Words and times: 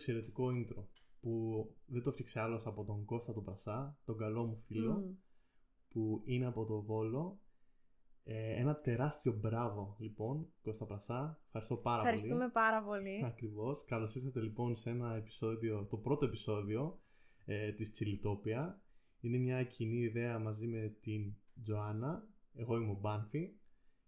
εξαιρετικό 0.00 0.48
intro 0.48 0.84
που 1.20 1.66
δεν 1.86 2.02
το 2.02 2.10
φτιάξε 2.10 2.40
άλλος 2.40 2.66
από 2.66 2.84
τον 2.84 3.04
Κώστα 3.04 3.32
τον 3.32 3.44
Πρασά, 3.44 3.98
τον 4.04 4.16
καλό 4.16 4.44
μου 4.44 4.56
φίλο, 4.56 4.92
Μμ. 4.92 5.14
που 5.88 6.22
είναι 6.24 6.46
από 6.46 6.64
το 6.64 6.82
Βόλο. 6.82 7.40
Ε, 8.24 8.60
ένα 8.60 8.80
τεράστιο 8.80 9.32
μπράβο 9.32 9.96
λοιπόν, 9.98 10.52
Κώστα 10.62 10.86
Πρασά. 10.86 11.40
Ευχαριστώ 11.44 11.76
πάρα 11.76 12.00
Ευχαριστούμε 12.00 12.38
πολύ. 12.38 12.50
πάρα 12.52 12.82
πολύ. 12.82 13.24
Ακριβώς. 13.24 13.84
Καλώς 13.84 14.14
ήρθατε 14.14 14.40
λοιπόν 14.40 14.74
σε 14.74 14.90
ένα 14.90 15.14
επεισόδιο, 15.14 15.86
το 15.86 15.96
πρώτο 15.96 16.24
επεισόδιο 16.24 17.00
ε, 17.44 17.72
της 17.72 17.92
Τσιλιτόπια. 17.92 18.82
Είναι 19.20 19.38
μια 19.38 19.64
κοινή 19.64 20.00
ιδέα 20.00 20.38
μαζί 20.38 20.66
με 20.66 20.96
την 21.00 21.34
Τζοάννα. 21.62 22.28
Εγώ 22.54 22.76
είμαι 22.76 22.90
ο 22.90 22.98
Μπάνφι. 23.00 23.52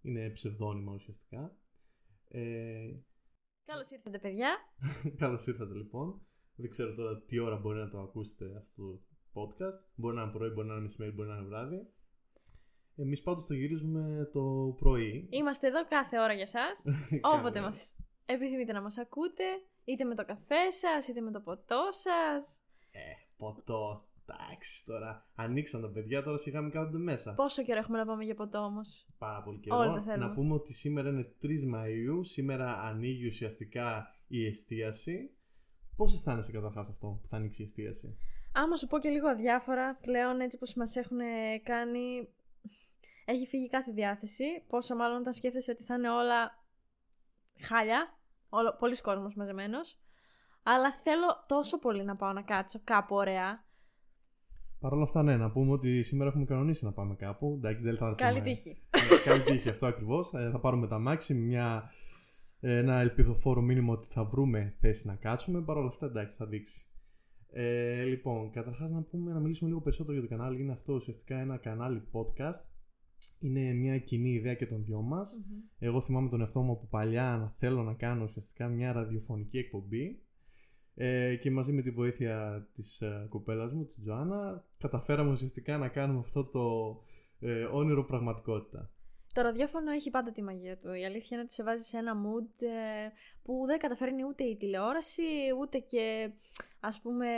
Είναι 0.02 0.30
ψευδόνυμα 0.30 0.92
ουσιαστικά. 0.92 1.56
Ε, 2.28 2.94
Καλώς 3.64 3.90
ήρθατε 3.90 4.18
παιδιά. 4.18 4.56
Καλώς 5.22 5.46
ήρθατε 5.46 5.74
λοιπόν. 5.74 6.26
Δεν 6.56 6.70
ξέρω 6.70 6.94
τώρα 6.94 7.22
τι 7.22 7.38
ώρα 7.38 7.56
μπορεί 7.56 7.78
να 7.78 7.88
το 7.88 7.98
ακούσετε 8.00 8.56
αυτό 8.56 8.82
το 8.82 9.02
podcast. 9.32 9.88
Μπορεί 9.94 10.14
να 10.14 10.22
είναι 10.22 10.30
πρωί, 10.30 10.48
μπορεί 10.48 10.66
να 10.66 10.72
είναι 10.72 10.82
μεσημέρι, 10.82 11.12
μπορεί 11.12 11.28
να 11.28 11.36
είναι 11.36 11.46
βράδυ. 11.46 11.86
Εμείς 12.96 13.22
πάντως 13.22 13.46
το 13.46 13.54
γυρίζουμε 13.54 14.28
το 14.32 14.74
πρωί. 14.76 15.28
Είμαστε 15.30 15.66
εδώ 15.66 15.86
κάθε 15.86 16.20
ώρα 16.20 16.32
για 16.32 16.46
σας. 16.46 16.84
Όποτε 17.34 17.50
Καλά. 17.50 17.66
μας 17.66 17.96
επιθυμείτε 18.26 18.72
να 18.72 18.82
μας 18.82 18.98
ακούτε. 18.98 19.44
Είτε 19.84 20.04
με 20.04 20.14
το 20.14 20.24
καφέ 20.24 20.70
σας, 20.70 21.08
είτε 21.08 21.20
με 21.20 21.30
το 21.30 21.40
ποτό 21.40 21.88
σας. 21.90 22.60
Ε, 22.90 23.00
ποτό. 23.36 24.06
Εντάξει 24.24 24.84
τώρα. 24.84 25.26
Ανοίξαν 25.34 25.80
τα 25.80 25.90
παιδιά, 25.90 26.22
τώρα 26.22 26.36
σιγά 26.36 26.60
μην 26.60 26.70
κάθονται 26.70 26.98
μέσα. 26.98 27.32
Πόσο 27.32 27.62
καιρό 27.62 27.78
έχουμε 27.78 27.98
να 27.98 28.06
πάμε 28.06 28.24
για 28.24 28.34
ποτό 28.34 28.58
όμως; 28.58 29.06
Πάρα 29.18 29.42
πολύ 29.42 29.58
καιρό. 29.58 29.76
Όλοι 29.76 29.94
το 29.94 30.02
θέλουμε. 30.02 30.26
Να 30.26 30.32
πούμε 30.32 30.54
ότι 30.54 30.74
σήμερα 30.74 31.08
είναι 31.08 31.34
3 31.42 31.46
Μαΐου. 31.46 32.20
Σήμερα 32.20 32.82
ανοίγει 32.82 33.26
ουσιαστικά 33.26 34.06
η 34.26 34.46
εστίαση. 34.46 35.36
Πώς 35.96 36.14
αισθάνεσαι 36.14 36.52
καταρχάς 36.52 36.88
αυτό 36.88 37.18
που 37.22 37.28
θα 37.28 37.36
ανοίξει 37.36 37.62
η 37.62 37.64
εστίαση; 37.64 38.16
Άμα 38.52 38.76
σου 38.76 38.86
πω 38.86 38.98
και 38.98 39.08
λίγο 39.08 39.28
αδιάφορα, 39.28 39.96
πλέον 39.96 40.40
έτσι 40.40 40.58
πως 40.58 40.74
μας 40.74 40.96
έχουν 40.96 41.18
κάνει... 41.62 42.28
Έχει 43.24 43.46
φύγει 43.46 43.68
κάθε 43.68 43.92
διάθεση. 43.92 44.44
Πόσο 44.68 44.96
μάλλον 44.96 45.18
όταν 45.18 45.32
σκέφτεσαι 45.32 45.70
ότι 45.70 45.82
θα 45.82 45.94
είναι 45.94 46.10
όλα 46.10 46.64
χάλια. 47.60 48.18
Όλο, 48.48 48.76
πολλοί 48.78 49.00
κόσμος 49.00 49.34
μαζεμένος. 49.34 49.98
Αλλά 50.62 50.92
θέλω 50.92 51.44
τόσο 51.48 51.78
πολύ 51.78 52.04
να 52.04 52.16
πάω 52.16 52.32
να 52.32 52.42
κάτσω 52.42 52.80
κάπου 52.84 53.14
ωραία. 53.14 53.64
Παρ' 54.82 54.92
όλα 54.92 55.02
αυτά, 55.02 55.22
ναι, 55.22 55.36
να 55.36 55.50
πούμε 55.50 55.72
ότι 55.72 56.02
σήμερα 56.02 56.28
έχουμε 56.30 56.44
κανονίσει 56.44 56.84
να 56.84 56.92
πάμε 56.92 57.14
κάπου. 57.14 57.54
Εντάξει, 57.56 57.84
δεν 57.84 57.96
θα 57.96 58.08
το 58.08 58.14
Καλή 58.14 58.38
πούμε. 58.38 58.50
τύχη. 58.50 58.68
Ναι, 58.70 59.16
Καλή 59.24 59.42
τύχη, 59.42 59.68
αυτό 59.68 59.86
ακριβώς. 59.86 60.28
θα 60.28 60.58
πάρουμε 60.60 60.86
τα 60.86 60.98
μάξι, 60.98 61.34
μια, 61.34 61.90
ένα 62.60 63.00
ελπιδοφόρο 63.00 63.60
μήνυμα 63.60 63.92
ότι 63.92 64.06
θα 64.10 64.24
βρούμε 64.24 64.76
θέση 64.80 65.06
να 65.06 65.14
κάτσουμε. 65.14 65.62
Παρ' 65.62 65.76
όλα 65.76 65.88
αυτά, 65.88 66.06
εντάξει, 66.06 66.36
θα 66.36 66.46
δείξει. 66.46 66.86
Ε, 67.52 68.02
λοιπόν, 68.04 68.50
καταρχάς 68.50 68.90
να 68.90 69.02
πούμε 69.02 69.32
να 69.32 69.40
μιλήσουμε 69.40 69.68
λίγο 69.70 69.82
περισσότερο 69.82 70.18
για 70.18 70.28
το 70.28 70.36
κανάλι. 70.36 70.60
Είναι 70.60 70.72
αυτό 70.72 70.94
ουσιαστικά 70.94 71.40
ένα 71.40 71.56
κανάλι 71.56 72.02
podcast. 72.12 72.64
Είναι 73.38 73.72
μια 73.72 73.98
κοινή 73.98 74.30
ιδέα 74.32 74.54
και 74.54 74.66
των 74.66 74.84
δυο 74.84 75.02
μας. 75.02 75.44
Μμμ. 75.48 75.58
Εγώ 75.78 76.00
θυμάμαι 76.00 76.28
τον 76.28 76.40
εαυτό 76.40 76.60
μου 76.62 76.72
από 76.72 76.86
παλιά 76.86 77.36
να 77.40 77.54
θέλω 77.58 77.82
να 77.82 77.94
κάνω 77.94 78.24
ουσιαστικά 78.24 78.68
μια 78.68 78.92
ραδιοφωνική 78.92 79.58
εκπομπή 79.58 80.22
ε, 80.94 81.36
και 81.36 81.50
μαζί 81.50 81.72
με 81.72 81.82
τη 81.82 81.90
βοήθεια 81.90 82.66
της 82.74 83.00
ε, 83.00 83.26
κοπέλας 83.28 83.72
μου, 83.72 83.84
της 83.84 83.98
Τζοάννα, 84.00 84.64
καταφέραμε 84.78 85.30
ουσιαστικά 85.30 85.78
να 85.78 85.88
κάνουμε 85.88 86.18
αυτό 86.18 86.44
το 86.44 86.96
ε, 87.40 87.64
όνειρο 87.64 88.04
πραγματικότητα. 88.04 88.90
Το 89.34 89.42
ραδιόφωνο 89.42 89.90
έχει 89.90 90.10
πάντα 90.10 90.32
τη 90.32 90.42
μαγεία 90.42 90.76
του. 90.76 90.92
Η 90.92 91.04
αλήθεια 91.04 91.28
είναι 91.30 91.40
ότι 91.40 91.52
σε 91.52 91.62
βάζει 91.62 91.82
σε 91.82 91.96
ένα 91.96 92.12
mood 92.14 92.62
ε, 92.62 93.08
που 93.42 93.64
δεν 93.66 93.78
καταφέρνει 93.78 94.24
ούτε 94.24 94.44
η 94.44 94.56
τηλεόραση, 94.56 95.22
ούτε 95.60 95.78
και 95.78 96.32
ας 96.80 97.00
πούμε 97.00 97.28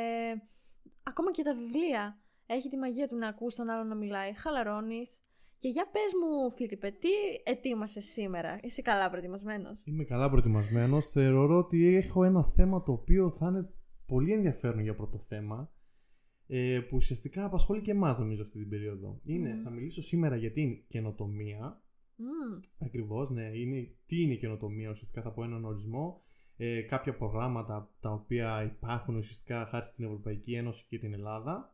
ακόμα 1.03 1.31
και 1.31 1.43
τα 1.43 1.55
βιβλία. 1.55 2.17
Έχει 2.47 2.69
τη 2.69 2.77
μαγεία 2.77 3.09
του 3.09 3.17
να 3.17 3.29
ακούς 3.29 3.55
τον 3.55 3.69
άλλον 3.69 3.89
να 3.89 3.95
μιλάει, 3.95 4.33
χαλαρώνεις. 4.35 5.23
Και 5.65 5.71
για 5.71 5.91
πες 5.93 6.13
μου 6.21 6.51
Φίλιππε, 6.51 6.91
τι 6.91 7.09
ετοίμασες 7.45 8.05
σήμερα, 8.05 8.59
είσαι 8.63 8.83
καλά 8.83 9.11
προετοιμασμένος; 9.11 9.83
Είμαι 9.85 10.05
καλά 10.05 10.29
προετοιμασμένος. 10.29 11.11
Θεωρώ 11.11 11.59
ότι 11.59 11.95
έχω 11.95 12.25
ένα 12.25 12.45
θέμα 12.45 12.83
το 12.83 12.93
οποίο 12.93 13.33
θα 13.33 13.49
είναι 13.49 13.71
πολύ 14.07 14.33
ενδιαφέρον 14.33 14.79
για 14.79 14.95
πρώτο 14.95 15.19
θέμα 15.19 15.73
ε, 16.47 16.81
που 16.89 16.97
ουσιαστικά 16.97 17.45
απασχολεί 17.45 17.81
και 17.81 17.91
εμάς 17.91 18.19
νομίζω 18.19 18.43
αυτή 18.43 18.59
την 18.59 18.69
περίοδο. 18.69 19.21
Είναι, 19.25 19.55
Μμμ. 19.55 19.63
θα 19.63 19.71
μιλήσω 19.71 20.03
σήμερα 20.03 20.37
για 20.37 20.51
την 20.51 20.87
καινοτομία 20.89 21.83
Μμμ, 22.17 22.61
Ακριβώς, 22.79 23.31
ναι. 23.31 23.51
Είναι, 23.53 23.95
τι 24.07 24.23
είναι 24.23 24.33
η 24.33 24.39
καινοτομία, 24.39 24.91
ουσιαστικά 24.91 25.23
θα 25.23 25.33
πω 25.33 25.45
έναν 25.45 25.65
ορισμό. 25.65 26.23
Ε, 26.57 26.81
κάποια 26.81 27.17
προγράμματα 27.17 27.95
τα 28.01 28.11
οποία 28.13 28.63
υπάρχουν 28.63 29.17
ουσιαστικά 29.17 29.67
χάρη 29.67 29.85
στην 29.85 30.05
Ευρωπαϊκή 30.05 30.55
Ένωση 30.55 30.87
και 30.89 30.99
την 30.99 31.13
Ελλάδα. 31.13 31.74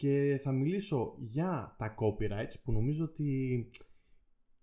Και 0.00 0.38
θα 0.42 0.52
μιλήσω 0.52 1.16
για 1.18 1.74
τα 1.78 1.94
copyrights 1.98 2.54
που 2.62 2.72
νομίζω 2.72 3.04
ότι 3.04 3.70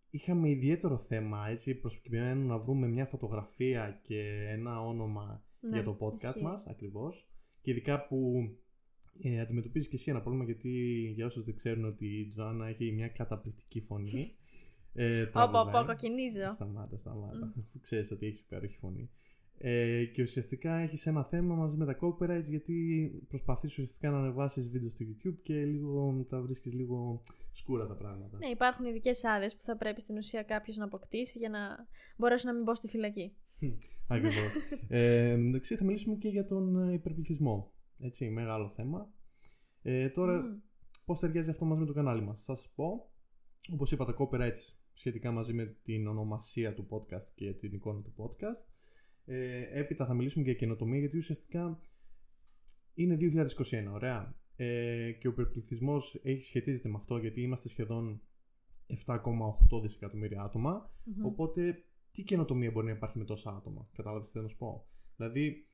είχαμε 0.10 0.50
ιδιαίτερο 0.50 0.98
θέμα 0.98 1.48
έτσι 1.48 1.76
προκειμένου 1.76 2.48
να 2.48 2.58
βρούμε 2.58 2.88
μια 2.88 3.06
φωτογραφία 3.06 4.00
και 4.04 4.48
ένα 4.50 4.82
όνομα 4.82 5.44
ναι, 5.60 5.70
για 5.70 5.84
το 5.84 5.98
podcast 6.00 6.30
ισχύει. 6.30 6.42
μας 6.42 6.68
ακριβώς 6.68 7.30
και 7.62 7.72
ειδικά 7.72 8.08
που 8.08 8.50
ε, 9.22 9.40
αντιμετωπίζεις 9.40 9.90
και 9.90 9.96
εσύ 9.96 10.10
ένα 10.10 10.22
πρόβλημα 10.22 10.46
γιατί 10.46 10.70
για 11.16 11.26
όσους 11.26 11.46
δεν 11.46 11.56
ξέρουν 11.56 11.86
ότι 11.86 12.20
η 12.20 12.28
Τζοάννα 12.28 12.68
έχει 12.68 12.92
μια 12.92 13.08
καταπληκτική 13.08 13.82
φωνή 13.82 14.36
ε, 14.94 15.22
Όπα, 15.22 15.32
τραγουδάει. 15.32 15.62
όπα, 15.64 15.84
κοκκινίζω. 15.86 16.50
Σταμάτα, 16.50 16.98
σταμάτα. 16.98 17.46
Μμ. 17.56 17.60
Αφού 17.60 17.80
ξέρεις 17.80 18.12
ότι 18.12 18.26
έχεις 18.26 18.40
υπέροχη 18.40 18.78
φωνή. 18.78 19.10
Ε, 19.60 20.06
και 20.06 20.22
ουσιαστικά 20.22 20.76
έχεις 20.76 21.06
ένα 21.06 21.24
θέμα 21.24 21.56
μαζί 21.56 21.78
με 21.78 21.86
τα 21.86 21.98
copyrights 22.02 22.44
γιατί 22.44 23.12
προσπαθείς 23.28 23.72
ουσιαστικά 23.72 24.10
να 24.10 24.18
ανεβάσεις 24.18 24.70
βίντεο 24.70 24.90
στο 24.90 25.06
YouTube 25.10 25.36
και 25.44 25.66
λίγο 25.66 26.26
τα 26.30 26.42
βρίσκεις 26.42 26.74
λίγο 26.74 27.22
σκούρα 27.52 27.88
τα 27.88 27.96
πράγματα. 27.96 28.38
Ναι, 28.38 28.48
υπάρχουν 28.48 28.86
ειδικές 28.86 29.24
άδειες 29.24 29.56
που 29.56 29.62
θα 29.62 29.78
πρέπει 29.78 30.02
στην 30.02 30.18
ουσία 30.18 30.44
κάποιος 30.44 30.78
να 30.78 30.86
αποκτήσει 30.86 31.38
για 31.38 31.50
να 31.50 31.60
μπορέσει 32.18 32.46
να 32.46 32.54
μην 32.54 32.64
μπω 32.64 32.76
στη 32.76 32.88
φυλακή. 32.88 33.36
Ακριβώς. 34.08 34.54
ε, 34.88 35.30
εν 35.30 35.38
τω 35.38 35.44
μεταξύ 35.44 35.76
θα 35.76 35.84
μιλήσουμε 35.84 36.16
και 36.16 36.28
για 36.28 36.46
τον 36.46 36.90
ε, 36.90 36.94
υπερπληθυσμό. 36.94 37.74
Έτσι, 38.00 38.30
μεγάλο 38.30 38.70
θέμα. 38.70 39.12
Ε, 39.82 40.10
τώρα, 40.10 40.42
Μμ. 40.42 40.60
πώς 41.06 41.20
ταιριάζει 41.20 41.50
αυτό 41.50 41.66
μαζί 41.66 41.80
με 41.80 41.86
το 41.86 41.94
κανάλι 41.94 42.22
μας. 42.22 42.44
Θα 42.44 42.56
σας 42.56 42.72
πω, 42.76 43.12
όπως 43.72 43.92
είπα, 43.92 44.06
τα 44.06 44.16
copyrights 44.18 44.76
σχετικά 44.94 45.32
μαζί 45.32 45.54
με 45.54 45.66
την 45.66 46.08
ονομασία 46.08 46.74
του 46.74 46.88
podcast 46.90 47.30
και 47.36 47.54
την 47.54 47.74
εικόνα 47.74 48.02
του 48.02 48.14
podcast. 48.18 48.70
Ε, 49.30 49.80
έπειτα 49.80 50.06
θα 50.06 50.14
μιλήσουμε 50.14 50.44
και 50.44 50.50
για 50.50 50.60
καινοτομία, 50.60 51.00
γιατί 51.00 51.18
ουσιαστικά 51.18 51.80
είναι 52.94 53.18
2021, 53.20 53.92
ωραία. 53.92 54.36
Ε, 54.56 55.12
και 55.12 55.28
ο 55.28 55.32
υπερπληθυσμός 55.32 56.20
έχει 56.24 56.44
σχετίζεται 56.44 56.90
με 56.90 56.96
αυτό, 56.98 57.18
γιατί 57.18 57.42
είμαστε 57.42 57.70
σχεδόν 57.70 58.22
7,8 59.06 59.82
δισεκατομμύρια 59.82 60.42
άτομα. 60.42 60.94
Μμμ. 61.04 61.26
Οπότε, 61.26 61.84
τι 62.12 62.24
καινοτομία 62.24 62.72
μπορεί 62.72 62.86
να 62.86 62.92
υπάρχει 62.92 63.18
με 63.18 63.26
τόσα 63.26 63.50
άτομα. 63.50 63.90
Κατάλαβες 63.94 64.28
τι 64.28 64.32
θέλω 64.32 64.44
να 64.44 64.50
σου 64.50 64.58
πω; 64.58 64.88
Δηλαδή, 65.16 65.68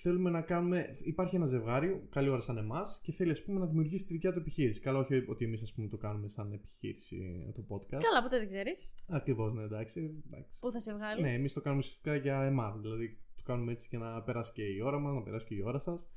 θέλουμε 0.00 0.30
να 0.30 0.42
κάνουμε. 0.42 0.90
Υπάρχει 1.02 1.36
ένα 1.36 1.46
ζευγάρι, 1.46 2.06
καλή 2.10 2.28
ώρα 2.28 2.40
σαν 2.40 2.56
εμάς, 2.56 3.00
και 3.02 3.12
θέλει 3.12 3.30
ας 3.30 3.42
πούμε, 3.42 3.58
να 3.58 3.66
δημιουργήσει 3.66 4.06
τη 4.06 4.12
δικιά 4.12 4.32
του 4.32 4.38
επιχείρηση. 4.38 4.80
Καλά, 4.80 4.98
όχι 4.98 5.24
ότι 5.28 5.44
εμείς 5.44 5.74
το 5.90 5.96
κάνουμε 5.96 6.28
σαν 6.28 6.52
επιχείρηση 6.52 7.18
το 7.54 7.64
podcast. 7.68 8.00
Καλά, 8.00 8.22
ποτέ 8.22 8.38
δεν 8.38 8.46
ξέρεις 8.46 8.94
Ακριβώς, 9.08 9.52
ναι, 9.52 9.62
εντάξει. 9.62 10.22
εντάξει. 10.26 10.60
πού 10.60 10.70
θα 10.70 10.80
σε 10.80 10.94
βγάλει; 10.94 11.22
Ναι, 11.22 11.32
εμείς 11.32 11.52
το 11.52 11.60
κάνουμε 11.60 11.82
ουσιαστικά 11.82 12.16
για 12.16 12.42
εμάς. 12.42 12.80
Δηλαδή, 12.80 13.18
το 13.36 13.42
κάνουμε 13.42 13.72
έτσι 13.72 13.86
για 13.90 13.98
να 13.98 14.22
περάσει 14.22 14.52
και 14.52 14.62
η 14.62 14.80
ώρα 14.80 14.98
μας, 14.98 15.14
να 15.14 15.22
περάσει 15.22 15.46
και 15.46 15.54
η 15.54 15.62
ώρα 15.62 15.78
σας. 15.78 16.10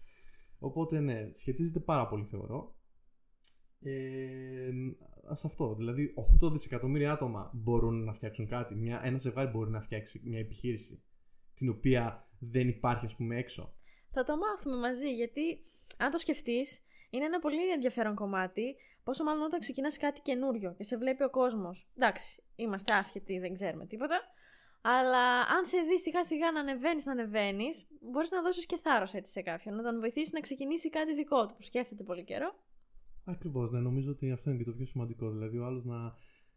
Οπότε, 0.60 1.00
ναι, 1.00 1.30
σχετίζεται 1.34 1.80
πάρα 1.80 2.08
πολύ, 2.08 2.26
θεωρώ. 2.26 2.76
Ε, 3.80 4.72
σε 5.32 5.48
αυτό. 5.48 5.76
Δηλαδή, 5.76 6.14
8 6.44 6.52
δισεκατομμύρια 6.52 7.12
άτομα 7.12 7.52
μπορούν 7.54 8.04
να 8.04 8.14
φτιάξουν 8.14 8.48
κάτι. 8.48 8.76
Μια, 8.76 9.02
ένα 9.04 9.18
ζευγάρι 9.18 9.50
μπορεί 9.50 9.70
να 9.70 9.82
φτιάξει 9.82 10.22
μια 10.24 10.40
επιχείρηση 10.40 11.04
την 11.54 11.70
οποία 11.70 12.31
δεν 12.42 12.68
υπάρχει, 12.68 13.06
ας 13.06 13.16
πούμε, 13.16 13.38
έξω. 13.38 13.76
Θα 14.12 14.24
το 14.24 14.38
μάθουμε 14.38 14.78
μαζί, 14.78 15.14
γιατί 15.14 15.66
αν 15.98 16.10
το 16.12 16.18
σκεφτείς, 16.18 16.84
είναι 17.10 17.26
ένα 17.26 17.40
πολύ 17.40 17.72
ενδιαφέρον 17.72 18.16
κομμάτι. 18.16 18.76
Πόσο 19.04 19.24
μάλλον 19.24 19.44
όταν 19.44 19.60
ξεκινάς 19.60 19.98
κάτι 19.98 20.22
καινούριο 20.22 20.74
και 20.78 20.84
σε 20.84 20.98
βλέπει 20.98 21.24
ο 21.24 21.30
κόσμος. 21.30 21.90
Εντάξει, 21.96 22.44
είμαστε 22.56 22.94
άσχετοι, 22.94 23.40
δεν 23.40 23.54
ξέρουμε 23.54 23.86
τίποτα. 23.86 24.20
Αλλά 24.82 25.40
αν 25.40 25.66
σε 25.66 25.78
δεις 25.90 26.02
σιγά 26.02 26.24
σιγά 26.24 26.52
να 26.52 26.60
ανεβαίνεις, 26.60 27.06
να 27.06 27.12
ανεβαίνεις, 27.12 27.88
μπορείς 28.12 28.32
να 28.32 28.42
δώσεις 28.42 28.66
και 28.66 28.78
θάρρος 28.78 29.14
έτσι 29.14 29.32
σε 29.32 29.42
κάποιον. 29.42 29.76
Να 29.76 29.84
τον 29.84 30.00
βοηθήσεις 30.00 30.32
να 30.32 30.40
ξεκινήσει 30.40 30.90
κάτι 30.90 31.14
δικό 31.14 31.46
του 31.46 31.56
που 31.56 31.62
σκέφτεται 31.62 32.04
πολύ 32.04 32.24
καιρό. 32.24 32.54
Ακριβώς, 33.26 33.72
ναι, 33.72 33.80
νομίζω 33.80 34.12
ότι 34.12 34.32
αυτό 34.32 34.50
είναι 34.50 34.60
και 34.60 34.70
το 34.70 34.76
πιο 34.76 34.86
σημαντικό. 34.86 35.32
Δηλαδή, 35.32 35.58
ο 35.58 35.66
άλλος 35.66 35.86
να, 35.86 35.98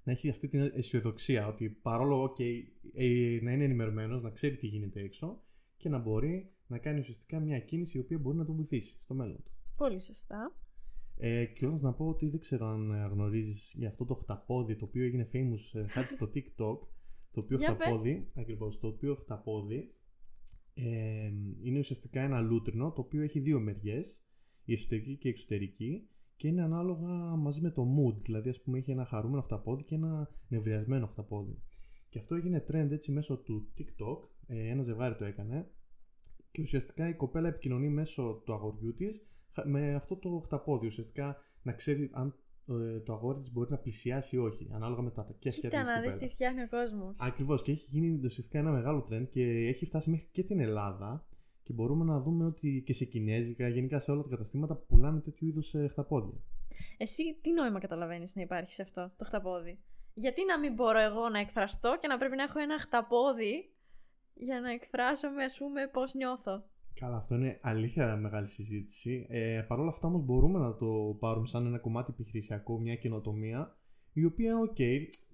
να 0.03 0.13
έχει 0.13 0.29
αυτή 0.29 0.49
την 0.49 0.71
αισιοδοξία 0.75 1.47
ότι 1.47 1.71
παρόλο 1.71 2.25
okay, 2.25 2.63
ε, 2.95 3.39
να 3.43 3.53
είναι 3.53 3.65
ενημερωμένος, 3.65 4.23
να 4.23 4.31
ξέρει 4.31 4.57
τι 4.57 4.67
γίνεται 4.67 5.01
έξω 5.01 5.43
και 5.85 5.91
να 5.91 5.99
μπορεί 5.99 6.53
να 6.67 6.79
κάνει 6.79 6.99
ουσιαστικά 6.99 7.41
μια 7.41 7.59
κίνηση 7.59 7.97
η 7.97 8.01
οποία 8.01 8.19
μπορεί 8.19 8.37
να 8.37 8.45
τον 8.45 8.57
βοηθήσει 8.57 8.97
στο 9.01 9.15
μέλλον 9.15 9.43
του. 9.45 9.51
Πολύ 9.77 10.01
σωστά. 10.01 10.57
Ε, 11.17 11.45
και 11.45 11.67
όλος 11.67 11.81
να 11.81 11.93
πω 11.93 12.09
ότι 12.09 12.29
δεν 12.29 12.41
ξέρω 12.41 12.67
αν 12.67 13.07
γνωρίζεις 13.11 13.75
για 13.77 13.89
αυτό 13.89 14.05
το 14.05 14.15
χταπόδι 14.15 14.77
το 14.77 14.85
οποίο 14.85 15.05
έγινε 15.05 15.29
famous 15.33 15.81
ε, 15.81 15.87
χάρη 15.87 16.07
στο 16.07 16.27
TikTok 16.35 16.79
Το 17.31 17.41
οποίο 17.41 17.59
Για 17.63 17.77
πες. 17.77 17.87
χταπόδι, 17.87 18.27
ακριβώς, 18.37 18.79
το 18.79 18.87
οποίο 18.87 19.15
χταπόδι 19.15 19.95
ε, 20.75 21.31
είναι 21.63 21.79
ουσιαστικά 21.79 22.21
ένα 22.21 22.41
λούτρινο 22.41 22.93
το 22.93 23.01
οποίο 23.01 23.23
έχει 23.23 23.41
δύο 23.41 23.61
μεριές, 23.61 24.25
η 24.65 24.73
εσωτερική 24.73 25.17
και 25.17 25.29
η 25.29 25.31
εξωτερική 25.31 26.09
και 26.37 26.49
είναι 26.49 26.63
ανάλογα 26.63 27.37
μαζί 27.37 27.61
με 27.61 27.71
το 27.71 27.83
mood, 27.83 28.17
δηλαδή 28.23 28.49
ας 28.49 28.63
πούμε 28.63 28.79
έχει 28.79 28.91
ένα 28.91 29.05
χαρούμενο 29.05 29.43
χταπόδι 29.43 29.85
και 29.85 29.95
ένα 29.95 30.31
νευριασμένο 30.49 31.07
χταπόδι. 31.07 31.63
Και 32.09 32.19
αυτό 32.19 32.35
έγινε 32.35 32.65
trend 32.69 32.91
έτσι 32.91 33.13
μέσω 33.13 33.39
του 33.39 33.73
TikTok, 33.79 34.21
ε, 34.23 34.34
ένα 34.46 34.82
ζευγάρι 34.82 35.14
το 35.17 35.25
έκανε 35.25 35.70
και 36.50 36.62
ουσιαστικά 36.62 37.08
η 37.08 37.14
κοπέλα 37.14 37.49
επικοινωνεί 37.49 37.88
μέσω 37.88 38.43
του 38.44 38.52
αγοριού 38.52 38.94
της 38.94 39.26
με 39.64 39.94
αυτό 39.94 40.17
το 40.17 40.41
χταπόδι. 40.44 40.87
Ουσιαστικά 40.87 41.37
να 41.62 41.73
ξέρει 41.73 42.11
αν 42.12 42.38
ε, 42.69 43.00
το 43.00 43.12
αγόρι 43.12 43.38
της 43.38 43.52
μπορεί 43.52 43.70
να 43.70 43.79
πλησιάσει 43.79 44.37
ή 44.37 44.38
όχι, 44.38 44.70
ανάλογα 44.73 45.02
με 45.02 45.11
τα 45.11 45.26
κέφια 45.38 45.70
τη. 45.70 45.76
Κοίτα 45.76 45.94
να 45.94 46.00
δεις 46.00 46.17
τι 46.17 46.29
φτιάχνει 46.29 46.62
ο 46.62 46.69
κόσμος. 46.69 47.17
Ακριβώς 47.19 47.62
και 47.62 47.70
έχει 47.70 47.87
γίνει 47.91 48.20
ουσιαστικά 48.25 48.58
ένα 48.58 48.73
μεγάλο 48.73 49.06
trend 49.11 49.29
και 49.31 49.43
έχει 49.43 49.85
φτάσει 49.85 50.11
μέχρι 50.11 50.29
και 50.31 50.43
την 50.43 50.61
Ελλάδα. 50.61 51.26
Και 51.62 51.73
μπορούμε 51.73 52.05
να 52.05 52.20
δούμε 52.20 52.44
ότι 52.44 52.82
και 52.87 52.93
σε 52.93 53.05
κινέζικα, 53.05 53.69
γενικά 53.69 53.99
σε 53.99 54.11
όλα 54.11 54.23
τα 54.23 54.29
καταστήματα 54.29 54.76
πουλάνε 54.76 55.20
τέτοιου 55.20 55.46
είδους 55.46 55.75
χταπόδια. 55.91 56.41
Εσύ 56.96 57.38
τι 57.41 57.52
νόημα 57.52 57.79
καταλαβαίνεις 57.79 58.35
να 58.35 58.43
υπάρχει 58.43 58.73
σε 58.73 58.82
αυτό 58.82 59.08
το 59.17 59.25
χταπόδι; 59.25 59.79
Γιατί 60.14 60.44
να 60.44 60.58
μην 60.58 60.75
μπορώ 60.75 60.99
εγώ 60.99 61.29
να 61.29 61.38
εκφραστώ 61.38 61.96
και 62.00 62.08
να 62.08 62.19
πρέπει 62.19 62.37
να 62.37 62.43
έχω 62.43 62.58
ένα 62.58 62.79
χταπόδι 62.79 63.70
για 64.35 64.61
να 64.61 64.71
εκφράσω 64.71 65.31
με, 65.31 65.45
ας 65.45 65.57
πούμε, 65.59 65.89
πώς 65.93 66.15
νιώθω. 66.15 66.65
Καλά, 66.95 67.17
αυτό 67.17 67.35
είναι 67.35 67.59
αλήθεια 67.63 68.17
μεγάλη 68.17 68.47
συζήτηση. 68.47 69.27
Ε, 69.29 69.65
Παρ' 69.69 69.79
όλα 69.79 69.89
αυτά 69.89 70.09
όμως 70.09 70.23
μπορούμε 70.23 70.59
να 70.59 70.75
το 70.75 71.17
πάρουμε 71.19 71.47
σαν 71.47 71.67
ένα 71.67 71.79
κομμάτι 71.79 72.11
επιχειρησιακό, 72.15 72.81
μια 72.81 72.97
καινοτομία, 72.97 73.77
η 74.13 74.25
οποία, 74.25 74.59
οκ, 74.59 74.77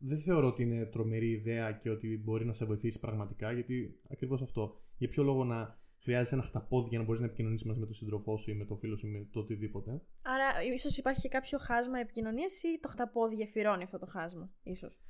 δεν 0.00 0.18
θεωρώ 0.18 0.46
ότι 0.46 0.62
είναι 0.62 0.84
τρομερή 0.84 1.30
ιδέα 1.30 1.72
και 1.72 1.90
ότι 1.90 2.20
μπορεί 2.24 2.44
να 2.44 2.52
σε 2.52 2.64
βοηθήσει 2.64 2.98
πραγματικά, 2.98 3.52
γιατί 3.52 4.00
ακριβώς 4.10 4.42
αυτό. 4.42 4.80
Για 4.96 5.08
ποιο 5.08 5.22
λόγο 5.22 5.44
να 5.44 5.78
χρειάζεσαι 6.02 6.34
ένα 6.34 6.44
χταπόδι 6.44 6.88
για 6.88 6.98
να 6.98 7.04
μπορείς 7.04 7.20
να 7.20 7.26
επικοινωνήσεις 7.26 7.66
μαζί 7.66 7.78
με 7.78 7.84
τον 7.84 7.94
σύντροφό 7.94 8.36
σου 8.36 8.50
ή 8.50 8.54
με 8.54 8.64
το 8.64 8.76
φίλο 8.76 8.96
σου 8.96 9.06
ή 9.06 9.10
με 9.10 9.28
το 9.32 9.40
οτιδήποτε; 9.40 10.02
Άρα, 10.22 10.62
ίσως 10.74 10.96
υπάρχει 10.96 11.20
και 11.20 11.28
κάποιο 11.28 11.58
χάσμα 11.58 11.98
επικοινωνίας 11.98 12.62
ή 12.62 12.78
το 12.80 12.88
χταπόδι 12.88 13.34
γεφυρώνει 13.34 13.82
αυτό 13.82 13.98
το 13.98 14.06
χάσμα, 14.06 14.50
ίσως; 14.62 15.00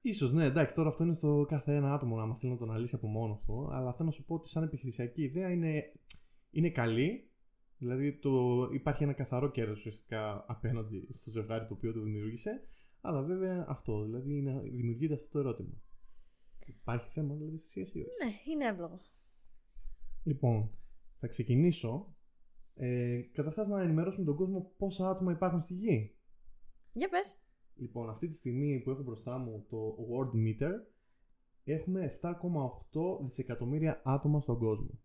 Ίσως, 0.00 0.32
ναι, 0.32 0.44
εντάξει, 0.44 0.74
τώρα 0.74 0.88
αυτό 0.88 1.04
είναι 1.04 1.14
στο 1.14 1.44
κάθε 1.48 1.74
ένα 1.74 1.92
άτομο 1.94 2.16
να 2.16 2.34
θέλει 2.34 2.52
να 2.52 2.58
το 2.58 2.64
αναλύσει 2.64 2.94
από 2.94 3.06
μόνος 3.06 3.44
του. 3.44 3.68
Αλλά 3.72 3.92
θέλω 3.92 4.08
να 4.08 4.14
σου 4.14 4.24
πω 4.24 4.34
ότι 4.34 4.48
σαν 4.48 4.62
επιχειρησιακή 4.62 5.22
ιδέα 5.22 5.50
είναι, 5.50 5.92
είναι 6.50 6.70
καλή. 6.70 7.30
Δηλαδή 7.78 8.18
το, 8.18 8.62
υπάρχει 8.72 9.02
ένα 9.02 9.12
καθαρό 9.12 9.50
κέρδος 9.50 9.78
ουσιαστικά 9.78 10.44
απέναντι 10.48 11.08
στο 11.10 11.30
ζευγάρι 11.30 11.66
το 11.66 11.74
οποίο 11.74 11.92
το 11.92 12.00
δημιούργησε. 12.00 12.68
Αλλά 13.00 13.22
βέβαια 13.22 13.64
αυτό, 13.68 14.02
δηλαδή 14.04 14.36
είναι, 14.36 14.60
δημιουργείται 14.60 15.14
αυτό 15.14 15.28
το 15.30 15.38
ερώτημα. 15.38 15.82
Υπάρχει 16.66 17.10
θέμα 17.10 17.34
δηλαδή 17.34 17.58
στη 17.58 17.68
σχέση 17.68 17.98
ή 17.98 18.00
όχι; 18.00 18.10
Ναι, 18.24 18.52
είναι 18.52 18.64
εύλογο. 18.64 19.00
Λοιπόν, 20.24 20.70
θα 21.18 21.26
ξεκινήσω. 21.26 22.16
Ε, 22.74 23.20
Καταρχάς 23.32 23.68
να 23.68 23.82
ενημερώσουμε 23.82 24.24
τον 24.24 24.36
κόσμο 24.36 24.72
πόσα 24.78 25.10
άτομα 25.10 25.32
υπάρχουν 25.32 25.60
στη 25.60 25.74
γη. 25.74 26.16
Για 26.92 27.08
πες. 27.08 27.42
Λοιπόν, 27.78 28.10
αυτή 28.10 28.28
τη 28.28 28.34
στιγμή 28.34 28.80
που 28.80 28.90
έχω 28.90 29.02
μπροστά 29.02 29.38
μου 29.38 29.66
το 29.68 29.96
World 30.10 30.36
Meter, 30.46 30.72
έχουμε 31.64 32.18
7,8 32.22 32.30
δισεκατομμύρια 33.24 34.02
άτομα 34.04 34.40
στον 34.40 34.58
κόσμο. 34.58 35.00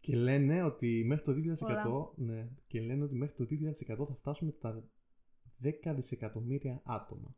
Και 0.00 0.16
λένε 0.16 0.62
ότι 0.62 1.04
μέχρι 1.06 1.24
το 1.24 1.32
2100, 2.12 2.12
ναι, 2.16 2.48
και 2.66 2.80
λένε 2.80 3.04
ότι 3.04 3.14
μέχρι 3.14 3.34
το 3.34 3.44
2100 3.96 4.06
θα 4.06 4.14
φτάσουμε 4.14 4.52
τα 4.52 4.88
10 5.62 5.94
δισεκατομμύρια 5.94 6.82
άτομα. 6.84 7.36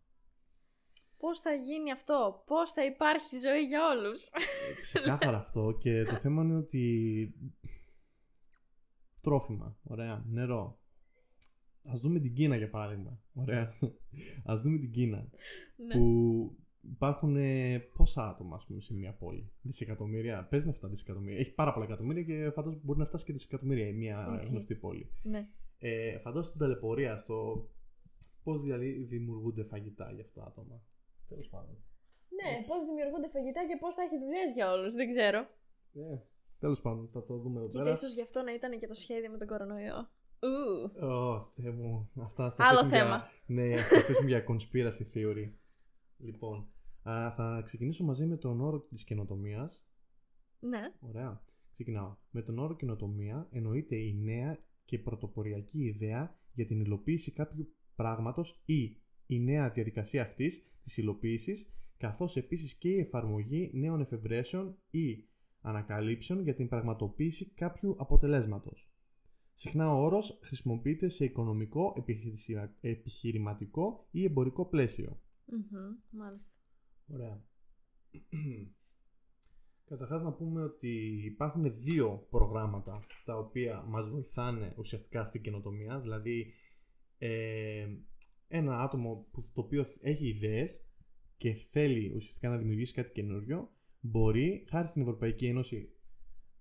Πώς 1.17 1.41
θα 1.41 1.53
γίνει 1.53 1.91
αυτό, 1.91 2.43
πώς 2.47 2.73
θα 2.73 2.85
υπάρχει 2.85 3.39
ζωή 3.39 3.63
για 3.63 3.89
όλους; 3.89 4.23
Ε, 4.23 4.81
Ξεκάθαρα 4.81 5.37
αυτό 5.45 5.77
και 5.81 6.05
το 6.05 6.15
θέμα 6.15 6.43
είναι 6.43 6.57
ότι 6.57 7.35
τρόφιμα, 9.21 9.79
ωραία, 9.83 10.25
νερό, 10.27 10.81
Α 11.89 11.93
δούμε 11.97 12.19
την 12.19 12.35
Κίνα 12.35 12.57
για 12.57 12.71
παράδειγμα. 12.71 13.21
Ωραία. 13.35 13.73
Α 14.51 14.57
δούμε 14.57 14.79
την 14.79 14.91
Κίνα. 14.93 15.29
ναι. 15.77 15.95
Που 15.95 16.57
υπάρχουν 16.81 17.37
ε, 17.37 17.79
πόσα 17.79 18.29
άτομα, 18.29 18.55
ας 18.55 18.67
πούμε, 18.67 18.81
σε 18.81 18.95
μια 18.95 19.13
πόλη. 19.15 19.53
Δισεκατομμύρια. 19.63 20.47
Παίζει 20.51 20.67
να 20.67 20.73
φτάσεις 20.73 20.97
δισεκατομμύρια. 20.99 21.39
Έχει 21.39 21.55
πάρα 21.55 21.73
πολλά 21.73 21.85
εκατομμύρια 21.85 22.23
και 22.23 22.51
φαντάζομαι 22.51 22.83
μπορεί 22.85 22.99
να 22.99 23.05
φτάσεις 23.05 23.27
και 23.27 23.33
δισεκατομμύρια 23.33 23.87
η 23.87 23.93
μια 23.93 24.33
Ισχύει. 24.35 24.51
γνωστή 24.51 24.75
πόλη. 24.75 25.11
ναι. 25.23 25.49
Ε, 25.81 26.19
φαντάζομαι 26.19 26.51
την 26.51 26.59
ταλαιπωρία 26.61 27.19
στο 27.19 27.69
πώς 28.43 28.63
δηλαδή 28.63 28.91
δημιουργούνται 29.03 29.65
φαγητά 29.65 30.13
για 30.13 30.23
αυτά 30.23 30.41
τα 30.41 30.47
άτομα. 30.47 30.83
Τέλος 31.29 31.49
πάντων. 31.49 31.77
Ναι, 32.29 32.57
Έτσι. 32.57 32.71
πώς 32.71 32.79
δημιουργούνται 32.89 33.29
φαγητά 33.29 33.61
και 33.69 33.77
πώς 33.81 33.95
θα 33.95 34.03
έχει 34.03 34.19
δουλειές 34.19 34.55
για 34.55 34.73
όλους, 34.73 34.95
δεν 34.95 35.09
ξέρω. 35.09 35.39
Ε, 35.95 36.19
Τέλος 36.59 36.81
πάντων, 36.81 37.09
θα 37.13 37.25
το 37.25 37.37
δούμε 37.39 37.59
εδώ 37.59 37.69
Κοίτα, 37.69 37.83
πέρα. 37.83 37.95
ίσως 37.95 38.13
γι' 38.15 38.23
αυτό 38.23 38.43
να 38.43 38.55
ήταν 38.55 38.79
και 38.79 38.87
το 38.87 38.95
σχέδιο 38.95 39.31
με 39.31 39.39
τον 39.39 39.47
κορονοϊό. 39.47 40.11
Ου. 40.41 41.07
Ω, 41.07 41.41
Θεέ 41.41 41.71
μου. 41.71 42.11
Αυτά 42.23 42.45
ας 42.45 42.55
τα 42.55 42.65
Άλλο 42.65 42.79
αφήσουμε 42.79 42.99
θέμα. 42.99 43.17
Για, 43.47 43.65
ναι, 43.65 43.75
ας 43.75 43.89
τα 43.89 43.97
αφήσουμε 43.97 44.29
για 44.29 44.45
conspiracy 44.49 45.17
theory. 45.17 45.53
Λοιπόν, 46.17 46.69
α, 47.03 47.33
θα 47.37 47.63
ξεκινήσω 47.65 48.05
μαζί 48.05 48.27
με 48.27 48.37
τον 48.37 48.61
όρο 48.61 48.81
της 48.81 49.05
καινοτομίας. 49.05 49.89
Ναι. 50.61 50.81
Ωραία. 51.01 51.43
Ξεκινάω. 51.73 52.17
Με 52.31 52.43
τον 52.43 52.59
όρο 52.59 52.77
καινοτομία 52.77 53.49
εννοείται 53.51 53.97
η 53.97 54.15
νέα 54.15 54.59
και 54.85 54.99
πρωτοποριακή 54.99 55.85
ιδέα 55.85 56.37
για 56.53 56.67
την 56.67 56.81
υλοποίηση 56.81 57.33
κάποιου 57.33 57.73
πράγματος 57.95 58.63
ή 58.65 58.97
η 59.27 59.41
νέα 59.41 59.71
διαδικασία 59.71 60.23
αυτής 60.23 60.63
της 60.83 60.97
υλοποίησης, 60.97 61.73
καθώς 61.97 62.37
επίσης 62.37 62.75
και 62.75 62.89
η 62.89 62.99
εφαρμογή 62.99 63.71
νέων 63.75 64.01
εφευρέσεων 64.01 64.79
ή 64.91 65.25
ανακαλύψεων 65.61 66.43
για 66.43 66.55
την 66.55 66.69
πραγματοποίηση 66.69 67.51
κάποιου 67.55 67.95
αποτελέσματος. 67.99 68.93
Συχνά 69.61 69.93
ο 69.93 70.03
όρος 70.03 70.39
χρησιμοποιείται 70.43 71.09
σε 71.09 71.25
οικονομικό, 71.25 71.95
επιχειρησια- 71.97 72.77
επιχειρηματικό 72.81 74.07
ή 74.11 74.25
εμπορικό 74.25 74.67
πλαίσιο. 74.67 75.21
Μμμ, 75.47 75.97
Μάλιστα. 76.11 76.53
Ωραία. 77.07 77.45
Καταρχάς 79.85 80.23
να 80.23 80.33
πούμε 80.33 80.63
ότι 80.63 81.23
υπάρχουν 81.25 81.81
δύο 81.83 82.27
προγράμματα 82.31 83.07
τα 83.25 83.39
οποία 83.39 83.85
μας 83.89 84.11
βοηθάνε 84.11 84.75
ουσιαστικά 84.77 85.25
στην 85.25 85.43
καινοτομία. 85.43 85.99
Δηλαδή 85.99 86.53
ε, 87.19 87.89
ένα 88.49 88.81
άτομο 88.81 89.27
που, 89.31 89.43
το 89.53 89.61
οποίο 89.61 89.85
έχει 90.01 90.27
ιδέες 90.27 90.87
και 91.37 91.55
θέλει 91.55 92.13
ουσιαστικά 92.15 92.49
να 92.49 92.59
δημιουργήσει 92.59 92.93
κάτι 92.93 93.11
καινούριο 93.11 93.73
μπορεί 94.01 94.65
χάρη 94.69 94.87
στην 94.87 95.03
Ευρωπαϊκή 95.03 95.47
Ένωση 95.47 95.93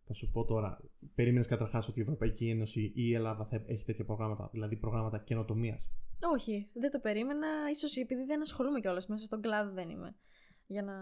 θα 0.08 0.14
σου 0.14 0.32
πω 0.32 0.46
τώρα, 0.46 0.80
περίμενες 1.16 1.48
καταρχάς 1.48 1.88
ότι 1.88 2.00
η 2.00 2.02
Ευρωπαϊκή 2.02 2.50
Ένωση 2.50 2.82
ή 2.82 2.92
η 2.96 3.14
Ελλάδα 3.14 3.46
θα 3.46 3.64
έχει 3.66 3.86
τέτοια 3.86 4.06
προγράμματα, 4.06 4.50
δηλαδή 4.54 4.76
προγράμματα 4.76 5.20
καινοτομίας; 5.20 5.92
Όχι, 6.34 6.70
δεν 6.74 6.92
το 6.92 7.00
περίμενα. 7.00 7.48
Ίσως 7.72 7.96
επειδή 7.96 8.24
δεν 8.24 8.42
ασχολούμαι 8.42 8.80
κιόλας, 8.80 9.08
μέσα 9.08 9.26
στον 9.26 9.42
κλάδο 9.42 9.72
δεν 9.72 9.90
είμαι. 9.90 10.16
Για 10.68 10.84
να, 10.84 10.94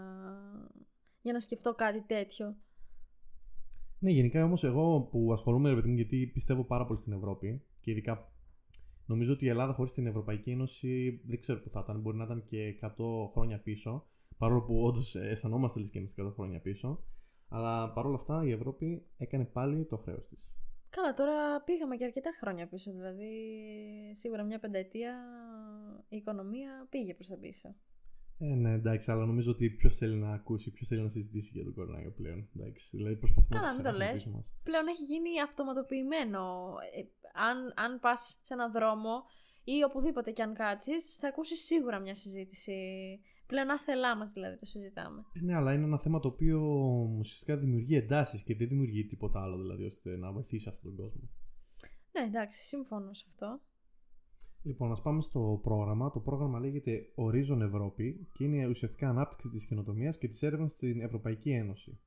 για 1.22 1.32
να 1.32 1.40
σκεφτώ 1.40 1.74
κάτι 1.74 2.02
τέτοιο. 2.06 2.56
Ναι, 3.98 4.10
γενικά 4.10 4.44
όμως 4.44 4.64
εγώ 4.64 5.00
που 5.00 5.32
ασχολούμαι, 5.32 5.68
ρε 5.68 5.74
παιδί 5.74 5.88
μου, 5.88 5.94
γιατί 5.94 6.26
πιστεύω 6.26 6.64
πάρα 6.64 6.86
πολύ 6.86 6.98
στην 6.98 7.12
Ευρώπη 7.12 7.64
και 7.80 7.90
ειδικά 7.90 8.32
νομίζω 9.06 9.32
ότι 9.32 9.44
η 9.44 9.48
Ελλάδα 9.48 9.72
χωρίς 9.72 9.92
την 9.92 10.06
Ευρωπαϊκή 10.06 10.50
Ένωση 10.50 11.20
δεν 11.24 11.40
ξέρω 11.40 11.60
που 11.60 11.70
θα 11.70 11.80
ήταν. 11.84 12.00
Μπορεί 12.00 12.16
να 12.16 12.24
ήταν 12.24 12.44
και 12.44 12.78
100 12.82 12.88
χρόνια 13.32 13.60
πίσω. 13.60 14.06
Παρόλο 14.38 14.62
που 14.62 14.82
όντως 14.82 15.14
αισθανόμαστε 15.14 15.80
λες 15.80 15.90
και 15.90 15.98
είμαστε 15.98 16.22
100 16.26 16.32
χρόνια 16.34 16.60
πίσω. 16.60 17.04
Αλλά 17.48 17.92
παρόλα 17.92 18.14
αυτά 18.14 18.44
η 18.44 18.50
Ευρώπη 18.50 19.06
έκανε 19.16 19.44
πάλι 19.44 19.84
το 19.84 19.96
χρέος 19.96 20.28
της. 20.28 20.52
Καλά, 20.90 21.12
τώρα 21.12 21.62
πήγαμε 21.62 21.96
και 21.96 22.04
αρκετά 22.04 22.30
χρόνια 22.40 22.66
πίσω. 22.66 22.92
Δηλαδή, 22.92 23.30
σίγουρα 24.12 24.42
μια 24.42 24.58
πενταετία 24.58 25.14
η 26.08 26.16
οικονομία 26.16 26.86
πήγε 26.90 27.14
προς 27.14 27.28
τα 27.28 27.36
πίσω. 27.36 27.74
Ε, 28.38 28.54
ναι, 28.54 28.72
εντάξει, 28.72 29.10
αλλά 29.10 29.24
νομίζω 29.26 29.50
ότι 29.50 29.70
ποιος 29.70 29.96
θέλει 29.96 30.16
να 30.16 30.32
ακούσει, 30.32 30.70
ποιος 30.70 30.88
θέλει 30.88 31.02
να 31.02 31.08
συζητήσει 31.08 31.50
για 31.54 31.64
τον 31.64 31.74
κοροναϊό 31.74 32.10
πλέον. 32.10 32.48
Εντάξει, 32.56 32.96
δηλαδή 32.96 33.16
προσπαθούμε 33.16 33.58
Καλά, 33.58 33.68
να 33.68 33.76
το 33.76 33.82
μην 33.82 33.92
το 33.92 33.96
ξεχάσουμε 33.98 34.12
λες. 34.12 34.22
πίσω 34.22 34.36
μας. 34.36 34.46
Πλέον 34.62 34.86
έχει 34.86 35.02
γίνει 35.02 35.40
αυτοματοποιημένο. 35.40 36.74
Ε, 36.96 37.02
αν, 37.48 37.72
αν 37.76 38.00
πας 38.00 38.38
σε 38.42 38.54
έναν 38.54 38.72
δρόμο 38.72 39.24
ή 39.64 39.82
οπουδήποτε 39.84 40.30
κι 40.30 40.42
αν 40.42 40.54
κάτσεις, 40.54 41.16
θα 41.16 41.28
ακούσεις 41.28 41.64
σίγουρα 41.64 41.98
μια 41.98 42.14
συζήτηση. 42.14 42.72
Πλέον 43.46 43.70
άθελά 43.70 44.16
μας 44.16 44.32
δηλαδή 44.32 44.56
το 44.56 44.66
συζητάμε. 44.66 45.24
Ε, 45.32 45.40
ναι, 45.40 45.54
αλλά 45.54 45.72
είναι 45.72 45.84
ένα 45.84 45.98
θέμα 45.98 46.20
το 46.20 46.28
οποίο 46.28 46.60
ουσιαστικά 47.18 47.56
δημιουργεί 47.56 47.96
εντάσεις 47.96 48.42
και 48.42 48.54
δεν 48.54 48.68
δημιουργεί 48.68 49.04
τίποτα 49.04 49.42
άλλο, 49.42 49.58
δηλαδή, 49.58 49.84
ώστε 49.84 50.16
να 50.16 50.32
βοηθήσει 50.32 50.68
αυτόν 50.68 50.96
τον 50.96 51.04
κόσμο. 51.04 51.28
Ναι, 52.12 52.22
εντάξει, 52.26 52.62
συμφωνώ 52.62 53.12
σε 53.14 53.24
αυτό. 53.28 53.60
Λοιπόν, 54.62 54.92
ας 54.92 55.02
πάμε 55.02 55.20
στο 55.20 55.60
πρόγραμμα. 55.62 56.10
Το 56.10 56.20
πρόγραμμα 56.20 56.58
λέγεται 56.58 57.12
Horizon 57.16 57.60
Ευρώπη 57.60 58.28
και 58.32 58.44
είναι 58.44 58.66
ουσιαστικά 58.66 59.08
ανάπτυξη 59.08 59.50
της 59.50 59.66
καινοτομίας 59.66 60.18
και 60.18 60.28
της 60.28 60.42
έρευνας 60.42 60.72
στην 60.72 61.00
Ευρωπαϊκή 61.00 61.50
Ένωση. 61.50 62.00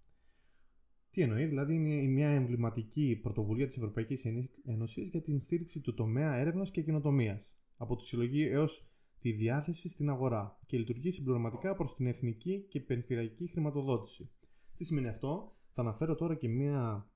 Τι 1.10 1.22
εννοείς, 1.22 1.50
δηλαδή 1.50 1.74
είναι 1.74 2.08
μια 2.08 2.30
εμβληματική 2.30 3.20
πρωτοβουλία 3.22 3.68
της 3.68 3.78
Ευρωπαϊκής 3.78 4.26
Ένωσης 4.66 5.10
για 5.10 5.22
την 5.22 5.40
στήριξη 5.40 5.82
του 5.82 5.94
τομέα 5.94 6.36
έρευνας 6.36 6.72
και 6.72 6.82
καινοτομίας. 6.82 7.60
Από 7.78 7.96
τη 7.96 8.04
συλλογή 8.04 8.48
έως 8.48 8.89
τη 9.20 9.32
διάθεση 9.32 9.90
στην 9.90 10.10
αγορά 10.10 10.60
και 10.66 10.78
λειτουργεί 10.78 11.12
συμπληρωματικά 11.12 11.76
προς 11.76 11.96
την 11.96 12.06
εθνική 12.06 12.66
και 12.70 12.80
περιφερειακή 12.80 13.48
χρηματοδότηση. 13.48 14.30
Τι 14.76 14.84
σημαίνει 14.84 15.08
αυτό, 15.08 15.58
θα 15.74 15.82
αναφέρω 15.82 16.16
τώρα 16.16 16.36
και 16.36 16.48
μια 16.48 17.10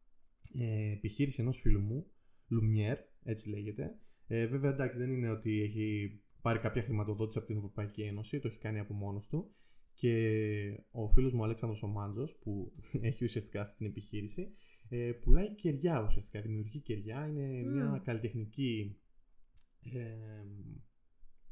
ε, 0.59 0.91
επιχείρηση 0.91 1.41
ενός 1.41 1.59
φίλου 1.59 1.81
μου, 1.81 2.05
Lumière, 2.51 2.97
έτσι 3.23 3.49
λέγεται. 3.49 3.97
Ε, 4.27 4.47
βέβαια 4.47 4.71
εντάξει 4.71 4.97
δεν 4.97 5.11
είναι 5.11 5.29
ότι 5.29 5.61
έχει 5.61 6.17
πάρει 6.41 6.59
κάποια 6.59 6.81
χρηματοδότηση 6.81 7.37
από 7.37 7.47
την 7.47 7.57
Ευρωπαϊκή 7.57 8.01
Ένωση, 8.01 8.39
το 8.39 8.47
έχει 8.47 8.57
κάνει 8.57 8.79
από 8.79 8.93
μόνος 8.93 9.27
του 9.27 9.53
και 9.93 10.83
ο 10.91 11.09
φίλος 11.09 11.33
μου 11.33 11.39
ο 11.41 11.43
Αλέξανδρος 11.43 11.83
Ομάντζος 11.83 12.35
που 12.35 12.73
έχει 13.09 13.23
ουσιαστικά 13.23 13.61
αυτή 13.61 13.77
την 13.77 13.85
επιχείρηση 13.85 14.53
ε, 14.89 15.11
πουλάει 15.11 15.55
κεριά 15.55 16.03
ουσιαστικά, 16.03 16.41
δημιουργεί 16.41 16.79
κεριά, 16.79 17.27
είναι 17.27 17.63
μια 17.63 18.01
καλλιτεχνική 18.03 18.97
ε, 19.93 20.45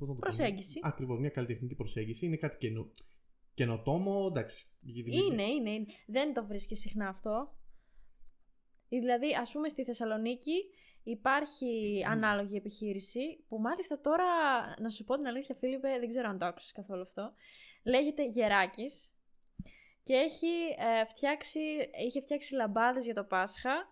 πώς 0.02 0.10
να 0.10 0.16
το 0.16 0.20
Προσέγγιση. 0.20 0.80
Πω, 0.80 0.88
ακριβώς, 0.88 1.20
μια 1.20 1.30
καλλιτεχνική 1.30 1.76
προσέγγιση, 1.76 2.26
είναι 2.26 2.36
κάτι 2.36 2.58
καινο, 2.58 2.92
καινοτόμο, 3.54 4.26
εντάξει. 4.30 4.66
Είναι, 4.82 5.44
είναι, 5.44 5.70
είναι. 5.70 5.86
Δεν 6.08 6.34
το 6.34 6.46
βρίσκεις 6.46 6.80
συχνά 6.80 7.08
αυτό. 7.08 7.56
Δηλαδή, 8.90 9.36
ας 9.42 9.52
πούμε 9.52 9.70
στη 9.70 9.84
Θεσσαλονίκη 9.84 10.54
υπάρχει 11.04 12.02
ανάλογη 12.14 12.56
επιχείρηση 12.56 13.46
που 13.48 13.60
μάλιστα 13.60 14.00
τώρα, 14.02 14.26
να 14.80 14.90
σου 14.90 15.04
πω 15.04 15.16
την 15.16 15.28
αλήθεια 15.28 15.56
Φίλιππε, 15.56 16.00
δεν 16.00 16.10
ξέρω 16.10 16.30
αν 16.30 16.38
το 16.38 16.46
άκουσες 16.46 16.72
καθόλου 16.72 17.02
αυτό. 17.02 17.34
Λέγεται 17.84 18.26
Γεράκης 18.26 19.14
και 20.04 20.14
έχει, 20.14 20.48
ε, 20.78 21.06
φτιάξει, 21.06 21.60
είχε 22.06 22.22
φτιάξει 22.22 22.54
λαμπάδες 22.54 23.06
για 23.06 23.14
το 23.14 23.24
Πάσχα 23.24 23.72
ε, 23.72 23.91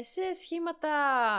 σε 0.00 0.32
σχήματα 0.32 0.92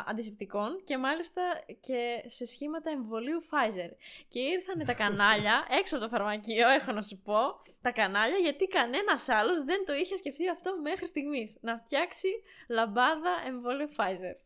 αντισηπτικών 0.08 0.82
και 0.84 0.98
μάλιστα 0.98 1.42
και 1.80 2.24
σε 2.26 2.46
σχήματα 2.46 2.90
εμβολίου 2.90 3.42
Pfizer. 3.50 3.92
Και 4.28 4.40
ήρθαν 4.40 4.86
τα 4.86 4.94
κανάλια 4.94 5.66
έξω 5.80 5.96
από 5.96 6.04
το 6.06 6.10
φαρμακείο, 6.10 6.70
έχω 6.70 6.92
να 6.92 7.02
σου 7.02 7.18
πω, 7.24 7.40
τα 7.82 7.92
κανάλια 7.92 8.38
γιατί 8.38 8.68
κανένας 8.68 9.30
άλλος 9.30 9.64
δεν 9.64 9.86
το 9.86 9.94
είχε 9.94 10.16
σκεφτεί 10.16 10.50
αυτό 10.50 10.82
μέχρι 10.82 11.06
στιγμής. 11.06 11.58
Να 11.62 11.78
φτιάξει 11.78 12.28
λαμπάδα 12.70 13.34
εμβόλιο 13.48 13.88
Pfizer. 13.98 14.38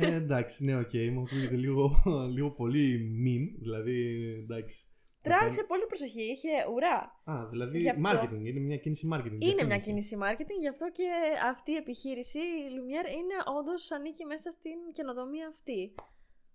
Ε, 0.00 0.14
εντάξει, 0.14 0.64
ναι, 0.64 0.76
OK, 0.76 0.88
okay, 0.92 1.08
μου 1.12 1.20
ακούγεται 1.20 1.56
λίγο, 1.56 2.02
λίγο 2.36 2.50
πολύ 2.50 2.86
meme, 3.24 3.58
δηλαδή 3.60 4.28
εντάξει. 4.42 4.88
Τράβηξε 5.28 5.62
πολύ 5.72 5.86
προσοχή, 5.86 6.22
είχε 6.22 6.52
ουρά. 6.74 6.98
Α, 7.32 7.46
δηλαδή 7.50 7.78
marketing, 8.06 8.44
είναι 8.50 8.60
μια 8.60 8.76
κίνηση 8.76 9.08
marketing. 9.12 9.40
Είναι 9.50 9.64
μια 9.64 9.78
κίνηση 9.78 10.16
marketing, 10.24 10.58
γι' 10.60 10.68
αυτό 10.68 10.90
και 10.90 11.08
αυτή 11.50 11.70
η 11.70 11.76
επιχείρηση, 11.76 12.38
η 12.38 12.68
Lumière, 12.76 13.08
είναι 13.18 13.36
όντως 13.58 13.90
ανήκει 13.90 14.24
μέσα 14.24 14.50
στην 14.50 14.78
καινοτομία 14.92 15.46
αυτή. 15.48 15.94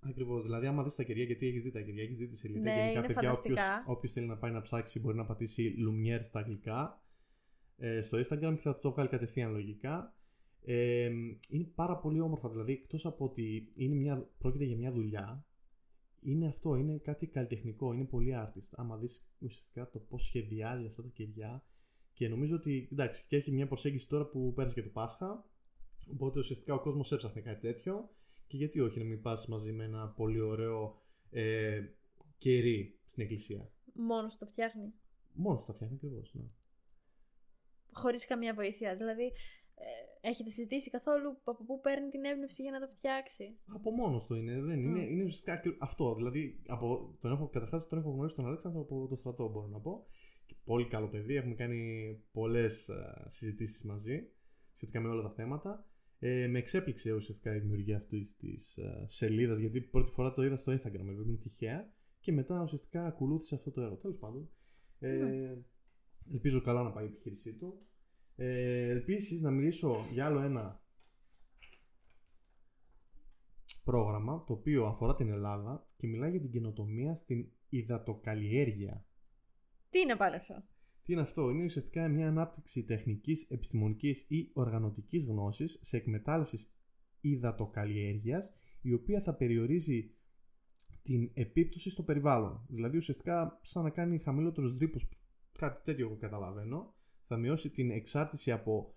Ακριβώς. 0.09 0.43
Δηλαδή, 0.43 0.65
άμα 0.67 0.83
δεις 0.83 0.95
τα 0.95 1.03
κεριά, 1.03 1.23
γιατί 1.23 1.47
έχεις 1.47 1.63
δει 1.63 1.71
τα 1.71 1.81
κεριά, 1.81 2.03
έχεις 2.03 2.17
δει 2.17 2.27
τη 2.27 2.37
σελίδα. 2.37 2.61
Ναι, 2.61 2.91
Γενικά, 2.91 3.01
παιδιά, 3.01 3.83
όποιος 3.85 4.11
θέλει 4.11 4.25
να 4.25 4.37
πάει 4.37 4.51
να 4.51 4.61
ψάξει, 4.61 4.99
μπορεί 4.99 5.17
να 5.17 5.25
πατήσει 5.25 5.75
Lumière 5.87 6.21
στα 6.21 6.39
αγγλικά 6.39 7.01
ε, 7.77 8.01
στο 8.01 8.17
Instagram 8.17 8.53
και 8.55 8.61
θα 8.61 8.79
το 8.79 8.91
βγάλει 8.91 9.09
κατευθείαν 9.09 9.51
λογικά. 9.51 10.13
Ε, 10.65 11.09
είναι 11.49 11.63
πάρα 11.75 11.97
πολύ 11.97 12.19
όμορφα. 12.19 12.49
Δηλαδή, 12.49 12.71
εκτός 12.71 13.05
από 13.05 13.25
ότι 13.25 13.69
είναι 13.75 13.95
μια, 13.95 14.29
πρόκειται 14.37 14.63
για 14.63 14.77
μια 14.77 14.91
δουλειά, 14.91 15.45
είναι 16.21 16.47
αυτό, 16.47 16.75
είναι 16.75 16.97
κάτι 16.97 17.27
καλλιτεχνικό, 17.27 17.93
είναι 17.93 18.05
πολύ 18.05 18.33
artist. 18.35 18.69
Άμα 18.71 18.97
δεις 18.97 19.27
ουσιαστικά 19.39 19.89
το 19.89 19.99
πώς 19.99 20.23
σχεδιάζει 20.23 20.85
αυτά 20.85 21.01
τα 21.01 21.09
κεριά 21.09 21.63
και 22.13 22.27
νομίζω 22.27 22.55
ότι, 22.55 22.89
εντάξει, 22.91 23.25
και 23.27 23.35
έχει 23.35 23.51
μια 23.51 23.67
προσέγγιση 23.67 24.07
τώρα 24.07 24.27
που 24.27 24.53
πέρασε 24.53 24.73
και 24.73 24.83
το 24.83 24.89
Πάσχα, 24.89 25.45
οπότε 26.11 26.39
ουσιαστικά 26.39 26.73
ο 26.73 26.79
κόσμος 26.79 27.11
έψαχνε 27.11 27.41
κάτι 27.41 27.59
τέτοιο 27.59 28.09
και 28.47 28.57
γιατί 28.57 28.79
όχι 28.79 28.99
να 28.99 29.05
μην 29.05 29.21
πας 29.21 29.47
μαζί 29.47 29.71
με 29.71 29.83
ένα 29.83 30.09
πολύ 30.09 30.39
ωραίο 30.39 31.01
ε, 31.29 31.81
κερί 32.37 32.99
στην 33.03 33.23
εκκλησία. 33.23 33.71
Μόνος 33.93 34.37
το 34.37 34.45
φτιάχνει. 34.45 34.93
Μόνος 35.33 35.65
το 35.65 35.73
φτιάχνει 35.73 35.95
ακριβώς, 35.95 36.33
ναι. 36.33 36.49
Χωρίς 37.91 38.25
καμία 38.25 38.53
βοήθεια, 38.53 38.95
δηλαδή 38.95 39.25
ε, 39.25 39.31
έχετε 40.21 40.49
συζητήσει 40.49 40.89
καθόλου 40.89 41.39
από 41.43 41.63
πού 41.65 41.79
παίρνει 41.79 42.09
την 42.09 42.25
έμπνευση 42.25 42.61
για 42.61 42.71
να 42.71 42.79
το 42.79 42.87
φτιάξει; 42.87 43.57
Από 43.73 43.91
μόνος 43.91 44.25
του 44.25 44.35
είναι. 44.35 44.61
Δεν 44.61 44.79
είναι, 44.79 45.01
είναι 45.01 45.23
ουσιαστικά 45.23 45.61
αυτό. 45.79 46.15
Δηλαδή, 46.15 46.61
από, 46.67 47.17
τον 47.21 47.31
έχω, 47.31 47.49
καταρχάς 47.49 47.87
τον 47.87 47.99
έχω 47.99 48.09
γνωρίσει 48.11 48.35
τον 48.35 48.45
Αλέξανδρο 48.45 48.81
από 48.81 49.07
το 49.07 49.15
στρατό, 49.15 49.49
μπορώ 49.49 49.67
να 49.67 49.79
πω. 49.79 50.05
Και 50.45 50.55
πολύ 50.63 50.87
καλό 50.87 51.07
παιδί. 51.09 51.35
Έχουμε 51.35 51.55
κάνει 51.55 51.81
πολλές 52.31 52.89
uh, 52.91 53.23
ε, 53.25 53.29
συζητήσεις 53.29 53.83
μαζί 53.83 54.29
σχετικά 54.71 54.99
με 54.99 55.07
όλα 55.07 55.21
τα 55.21 55.31
θέματα. 55.31 55.85
Ε, 56.19 56.47
με 56.47 56.57
εξέπληξε 56.57 57.13
ουσιαστικά 57.13 57.55
η 57.55 57.59
δημιουργία 57.59 57.97
αυτής 57.97 58.35
της 58.37 58.79
uh, 58.81 59.03
σελίδας, 59.05 59.57
γιατί 59.59 59.81
πρώτη 59.81 60.11
φορά 60.11 60.31
το 60.31 60.43
είδα 60.43 60.57
στο 60.57 60.73
Instagram, 60.73 61.25
με 61.25 61.35
τυχαία. 61.35 61.93
Και 62.19 62.31
μετά 62.31 62.63
ουσιαστικά 62.63 63.05
ακολούθησε 63.05 63.55
αυτό 63.55 63.71
το 63.71 63.81
έργο. 63.81 63.95
Τέλος 63.95 64.17
πάντων. 64.17 64.49
Ε, 64.99 65.11
ναι. 65.11 65.57
Ελπίζω 66.31 66.61
καλά 66.61 66.83
να 66.83 66.91
πάει 66.91 67.03
η 67.03 67.07
επιχείρησή 67.07 67.53
του. 67.53 67.88
Ε, 68.41 68.89
Επίσης, 68.89 69.41
να 69.41 69.51
μιλήσω 69.51 70.05
για 70.11 70.25
άλλο 70.25 70.39
ένα 70.39 70.81
πρόγραμμα 73.83 74.43
το 74.43 74.53
οποίο 74.53 74.85
αφορά 74.85 75.15
την 75.15 75.29
Ελλάδα 75.29 75.83
και 75.97 76.07
μιλάει 76.07 76.31
για 76.31 76.39
την 76.39 76.51
καινοτομία 76.51 77.15
στην 77.15 77.49
υδατοκαλλιέργεια. 77.69 79.05
Τι 79.89 79.99
είναι 79.99 80.15
πάλι 80.15 80.35
αυτό; 80.35 80.63
Τι 81.03 81.11
είναι 81.13 81.21
αυτό, 81.21 81.49
είναι 81.49 81.63
ουσιαστικά 81.63 82.07
μια 82.07 82.27
ανάπτυξη 82.27 82.83
τεχνικής, 82.83 83.43
επιστημονικής 83.49 84.25
ή 84.27 84.49
οργανωτικής 84.53 85.25
γνώσης 85.25 85.77
σε 85.81 85.97
εκμετάλλευσης 85.97 86.71
υδατοκαλλιέργειας 87.21 88.53
η 88.81 88.93
οποία 88.93 89.21
θα 89.21 89.35
περιορίζει 89.35 90.13
την 91.01 91.31
επίπτωση 91.33 91.89
στο 91.89 92.03
περιβάλλον. 92.03 92.65
Δηλαδή 92.69 92.97
ουσιαστικά 92.97 93.59
σαν 93.61 93.83
να 93.83 93.89
κάνει 93.89 94.19
χαμηλότερους 94.19 94.73
δρύπους, 94.73 95.09
κάτι 95.51 95.83
τέτοιο 95.83 96.05
εγώ 96.05 96.17
καταλαβαίνω, 96.17 96.98
θα 97.29 97.37
μειώσει 97.37 97.69
την 97.69 97.91
εξάρτηση 97.91 98.51
από 98.51 98.93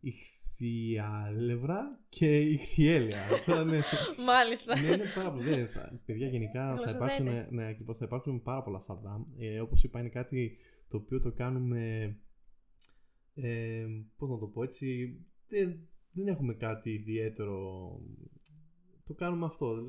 ηχθιάλευρα 0.00 2.00
και 2.08 2.40
ηχθιέλαια. 2.40 3.24
ναι, 3.64 3.80
Μάλιστα. 4.24 4.80
Ναι, 4.80 4.86
είναι 4.86 5.04
πάρα 5.14 5.32
πολύ. 5.32 5.68
παιδιά, 6.04 6.28
γενικά 6.28 6.76
θα 6.84 6.90
υπάρξουν, 6.90 7.28
ναι, 7.50 7.66
ακριβώς, 7.66 7.98
θα 7.98 8.04
υπάρξουν 8.04 8.42
πάρα 8.42 8.62
πολλά 8.62 8.80
σαρδάμ. 8.80 9.24
Ε, 9.38 9.60
όπως 9.60 9.84
είπα, 9.84 10.00
είναι 10.00 10.08
κάτι 10.08 10.56
το 10.88 10.96
οποίο 10.96 11.20
το 11.20 11.32
κάνουμε. 11.32 12.16
Ε, 13.34 13.86
πώς 14.16 14.30
να 14.30 14.38
το 14.38 14.46
πω 14.46 14.62
έτσι. 14.62 15.18
Δεν, 15.46 15.88
δεν 16.10 16.26
έχουμε 16.26 16.54
κάτι 16.54 16.90
ιδιαίτερο. 16.90 17.90
Το 19.04 19.14
κάνουμε 19.14 19.46
αυτό. 19.46 19.84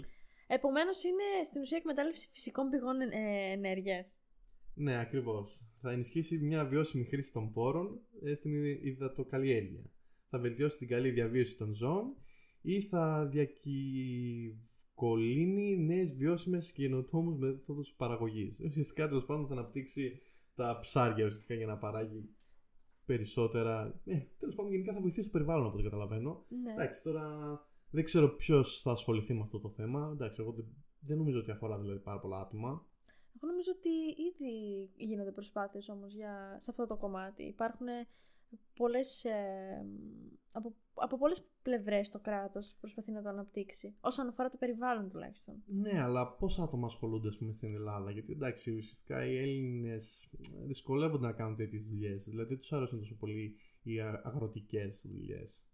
Επομένως, 0.47 1.03
είναι 1.03 1.43
στην 1.45 1.61
ουσία 1.61 1.77
εκμετάλλευση 1.77 2.29
φυσικών 2.31 2.69
πηγών 2.69 3.01
ε, 3.01 3.51
ενέργειας. 3.51 4.21
Ναι, 4.79 4.99
ακριβώς. 4.99 5.67
Θα 5.81 5.91
ενισχύσει 5.91 6.37
μια 6.37 6.65
βιώσιμη 6.65 7.03
χρήση 7.03 7.33
των 7.33 7.51
πόρων 7.51 7.99
ε, 8.23 8.33
στην 8.33 8.63
υδατοκαλλιέργεια. 8.63 9.91
Θα 10.29 10.39
βελτιώσει 10.39 10.77
την 10.77 10.87
καλή 10.87 11.09
διαβίωση 11.09 11.57
των 11.57 11.73
ζώων 11.73 12.15
ή 12.61 12.81
θα 12.81 13.27
διακυβολύνει 13.27 15.77
νέες 15.77 16.15
βιώσιμες 16.15 16.71
και 16.71 16.81
καινοτόμους 16.81 17.37
μέθοδους 17.37 17.93
παραγωγής. 17.97 18.59
Ουσιαστικά 18.59 19.07
τέλος 19.07 19.25
πάντων 19.25 19.47
θα 19.47 19.53
αναπτύξει 19.53 20.19
τα 20.55 20.77
ψάρια 20.81 21.25
ουσιαστικά 21.25 21.53
για 21.53 21.65
να 21.65 21.77
παράγει 21.77 22.29
περισσότερα. 23.05 24.01
Ε, 24.05 24.19
τέλος 24.39 24.55
πάντων, 24.55 24.71
γενικά 24.71 24.93
θα 24.93 25.01
βοηθήσει 25.01 25.27
το 25.27 25.31
περιβάλλον 25.31 25.65
από 25.65 25.73
ό,τι 25.73 25.83
καταλαβαίνω. 25.83 26.45
Ναι. 26.63 26.71
Εντάξει, 26.71 27.03
τώρα 27.03 27.27
δεν 27.89 28.03
ξέρω 28.03 28.29
ποιος 28.29 28.81
θα 28.81 28.91
ασχοληθεί 28.91 29.33
με 29.33 29.41
αυτό 29.41 29.59
το 29.59 29.69
θέμα. 29.69 30.09
Εντάξει, 30.13 30.41
εγώ 30.41 30.51
δεν, 30.51 30.65
δεν 30.99 31.17
νομίζω 31.17 31.39
ότι 31.39 31.51
αφορά 31.51 31.79
δηλαδή 31.79 31.99
πάρα 31.99 32.19
πολλά 32.19 32.39
άτομα. 32.39 32.85
Εγώ 33.41 33.51
νομίζω 33.51 33.71
ότι 33.77 33.89
ήδη 34.21 34.89
γίνονται 34.95 35.31
προσπάθειες 35.31 35.89
όμως 35.89 36.13
για, 36.13 36.55
σε 36.59 36.71
αυτό 36.71 36.85
το 36.85 36.97
κομμάτι. 36.97 37.43
Υπάρχουν 37.43 37.87
πολλές, 38.75 39.25
ε, 39.25 39.85
από, 40.53 40.75
από 40.93 41.17
πολλές 41.17 41.43
πλευρές 41.61 42.09
το 42.09 42.19
κράτος 42.19 42.75
προσπαθεί 42.79 43.11
να 43.11 43.21
το 43.21 43.29
αναπτύξει. 43.29 43.95
Όσον 43.99 44.27
αφορά 44.27 44.49
το 44.49 44.57
περιβάλλον 44.57 45.09
τουλάχιστον. 45.09 45.63
Ναι, 45.65 46.01
αλλά 46.01 46.35
πόσα 46.35 46.63
άτομα 46.63 46.85
ασχολούνται 46.85 47.29
πούμε, 47.37 47.51
στην 47.51 47.73
Ελλάδα; 47.73 48.11
Γιατί 48.11 48.31
εντάξει, 48.31 48.71
ουσιαστικά 48.71 49.25
οι 49.25 49.37
Έλληνες 49.37 50.29
δυσκολεύονται 50.65 51.25
να 51.25 51.33
κάνουν 51.33 51.55
τέτοιες 51.55 51.85
δουλειές. 51.85 52.29
Δηλαδή 52.29 52.49
δεν 52.49 52.57
τους 52.57 52.73
αρέσουν 52.73 52.97
τόσο 52.97 53.15
πολύ 53.15 53.55
οι 53.83 53.99
αγροτικές 54.01 55.05
δουλειές. 55.09 55.67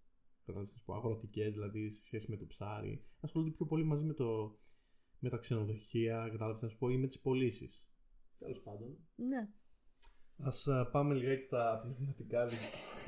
Κατάλαβες 0.46 0.82
πω 0.86 0.94
αγροτικές, 0.94 1.54
δηλαδή 1.54 1.90
σε 1.90 2.04
σχέση 2.04 2.30
με 2.30 2.38
το 2.38 2.46
ψάρι. 2.46 3.04
Ασχολούνται 3.20 3.52
πιο 3.52 3.66
πολύ 3.66 3.84
μαζί 3.84 4.04
με 4.04 4.14
το 4.14 4.56
με 5.24 5.30
τα 5.30 5.38
ξενοδοχεία, 5.38 6.28
κατάλαβε 6.32 6.60
να 6.62 6.68
σου 6.68 6.78
πω, 6.78 6.90
ή 6.90 6.98
με 6.98 7.08
τις 7.08 7.20
πωλήσεις. 7.20 7.88
Τέλος 8.38 8.62
πάντων. 8.62 8.98
Ναι. 9.16 9.50
Α 10.38 10.90
πάμε 10.92 11.14
λιγάκι 11.14 11.42
στα 11.42 11.78
πνευματικά 11.82 12.48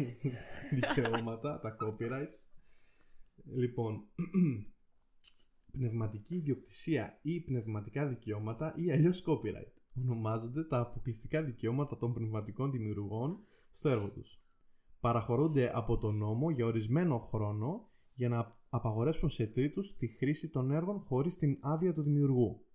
δικαιώματα, 0.75 1.59
τα 1.59 1.77
copyrights. 1.81 2.37
Λοιπόν, 3.45 4.07
πνευματική 5.77 6.35
ιδιοκτησία 6.35 7.19
ή 7.21 7.41
πνευματικά 7.41 8.07
δικαιώματα 8.07 8.73
ή 8.75 8.91
αλλιώς 8.91 9.23
copyright 9.27 9.73
ονομάζονται 10.01 10.63
τα 10.63 10.79
αποκλειστικά 10.79 11.43
δικαιώματα 11.43 11.97
των 11.97 12.13
πνευματικών 12.13 12.71
δημιουργών 12.71 13.39
στο 13.71 13.89
έργο 13.89 14.11
τους. 14.11 14.41
Παραχωρούνται 14.99 15.71
από 15.73 15.97
τον 15.97 16.17
νόμο 16.17 16.49
για 16.49 16.65
ορισμένο 16.65 17.19
χρόνο 17.19 17.89
για 18.13 18.29
να 18.29 18.57
απαγορεύσουν 18.75 19.29
σε 19.29 19.47
τρίτους 19.47 19.95
τη 19.95 20.07
χρήση 20.07 20.49
των 20.49 20.71
έργων 20.71 20.99
χωρίς 20.99 21.37
την 21.37 21.57
άδεια 21.61 21.93
του 21.93 22.01
δημιουργού. 22.01 22.65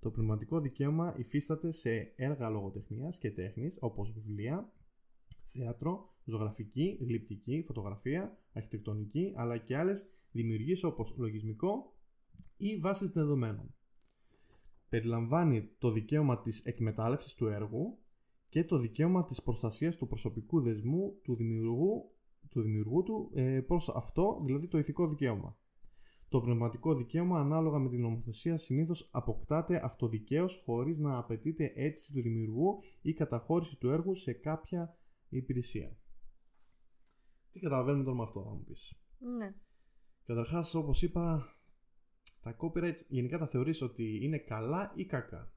Το 0.00 0.10
πνευματικό 0.10 0.60
δικαίωμα 0.60 1.14
υφίσταται 1.18 1.70
σε 1.70 2.12
έργα 2.16 2.48
λογοτεχνίας 2.48 3.18
και 3.18 3.30
τέχνης 3.30 3.78
όπως 3.80 4.12
βιβλία, 4.12 4.72
θέατρο, 5.44 6.14
ζωγραφική, 6.24 6.98
γλυπτική, 7.00 7.62
φωτογραφία, 7.66 8.38
αρχιτεκτονική 8.52 9.32
αλλά 9.36 9.58
και 9.58 9.76
άλλες 9.76 10.06
δημιουργίες 10.30 10.82
όπως 10.82 11.14
λογισμικό 11.16 11.96
ή 12.56 12.78
βάσεις 12.78 13.08
δεδομένων. 13.08 13.74
Περιλαμβάνει 14.88 15.70
το 15.78 15.90
δικαίωμα 15.90 16.42
της 16.42 16.60
εκμετάλλευσης 16.64 17.34
του 17.34 17.46
έργου 17.46 17.98
και 18.48 18.64
το 18.64 18.78
δικαίωμα 18.78 19.24
της 19.24 19.42
προστασίας 19.42 19.96
του 19.96 20.06
προσωπικού 20.06 20.60
δεσμού 20.60 21.18
του 21.22 21.36
δημιουργού 21.36 22.13
του, 22.50 22.62
δημιουργού 22.62 23.02
του 23.02 23.30
ε, 23.34 23.60
προς 23.60 23.88
αυτό, 23.88 24.40
δηλαδή 24.44 24.68
το 24.68 24.78
ηθικό 24.78 25.08
δικαίωμα. 25.08 25.58
Το 26.28 26.40
πνευματικό 26.40 26.94
δικαίωμα 26.94 27.40
ανάλογα 27.40 27.78
με 27.78 27.88
την 27.88 28.00
νομοθεσία 28.00 28.56
συνήθως 28.56 29.08
αποκτάται 29.12 29.84
αυτοδικαίως 29.84 30.62
χωρίς 30.64 30.98
να 30.98 31.18
απαιτείται 31.18 31.72
αίτηση 31.74 32.12
του 32.12 32.22
δημιουργού 32.22 32.78
ή 33.02 33.12
καταχώρηση 33.12 33.78
του 33.78 33.90
έργου 33.90 34.14
σε 34.14 34.32
κάποια 34.32 34.96
υπηρεσία. 35.28 35.98
Τι 37.50 37.60
καταλαβαίνουμε 37.60 38.04
τώρα 38.04 38.16
με 38.16 38.22
αυτό, 38.22 38.42
θα 38.42 38.50
μου 38.50 38.64
πεις. 38.64 38.94
Ναι. 39.18 39.54
Καταρχάς, 40.24 40.74
όπως 40.74 41.02
είπα, 41.02 41.54
τα 42.40 42.56
copyrights 42.60 43.06
γενικά 43.08 43.38
τα 43.38 43.46
θεωρείς 43.46 43.82
ότι 43.82 44.24
είναι 44.24 44.38
καλά 44.38 44.92
ή 44.94 45.04
κακά; 45.04 45.52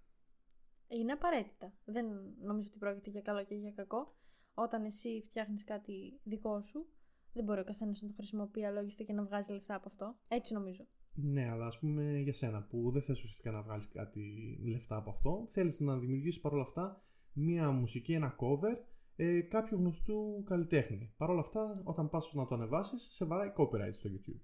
Είναι 0.88 1.12
απαραίτητα. 1.12 1.74
Δεν 1.86 2.06
νομίζω 2.41 2.67
ότι 2.67 2.77
πρόκειται 2.77 3.10
για 3.10 3.22
καλό 3.22 3.44
και 3.44 3.56
για 3.56 3.72
κακό. 3.72 4.15
Όταν 4.59 4.85
εσύ 4.85 5.21
φτιάχνεις 5.23 5.63
κάτι 5.63 6.19
δικό 6.23 6.61
σου, 6.61 6.87
δεν 7.33 7.43
μπορεί 7.43 7.59
ο 7.59 7.63
καθένας 7.63 8.01
να 8.01 8.07
το 8.07 8.13
χρησιμοποιεί 8.13 8.65
αλόγιστα 8.65 9.03
και 9.03 9.13
να 9.13 9.23
βγάζει 9.23 9.51
λεφτά 9.51 9.75
από 9.75 9.87
αυτό. 9.87 10.17
Έτσι 10.27 10.53
νομίζω. 10.53 10.87
Ναι, 11.13 11.49
αλλά 11.49 11.67
ας 11.67 11.79
πούμε 11.79 12.17
για 12.17 12.33
σένα 12.33 12.63
που 12.63 12.91
δεν 12.91 13.01
θες 13.01 13.17
ουσιαστικά 13.17 13.51
να 13.51 13.61
βγάλεις 13.61 13.87
κάτι 13.87 14.21
λεφτά 14.63 14.95
από 14.95 15.09
αυτό, 15.09 15.43
θέλεις 15.47 15.79
να 15.79 15.97
δημιουργήσεις 15.97 16.41
παρόλα 16.41 16.61
αυτά 16.61 17.03
μία 17.33 17.71
μουσική, 17.71 18.13
ένα 18.13 18.35
cover 18.39 18.77
ε, 19.15 19.41
κάποιου 19.41 19.77
γνωστού 19.77 20.43
καλλιτέχνη. 20.45 21.13
Παρ' 21.17 21.29
όλα 21.29 21.39
αυτά, 21.39 21.81
όταν 21.83 22.09
πας 22.09 22.33
να 22.33 22.45
το 22.45 22.55
ανεβάσεις, 22.55 23.01
σε 23.01 23.25
βαράει 23.25 23.53
copyright 23.57 23.93
στο 23.93 24.09
YouTube. 24.09 24.41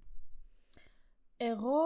Εγώ 1.37 1.77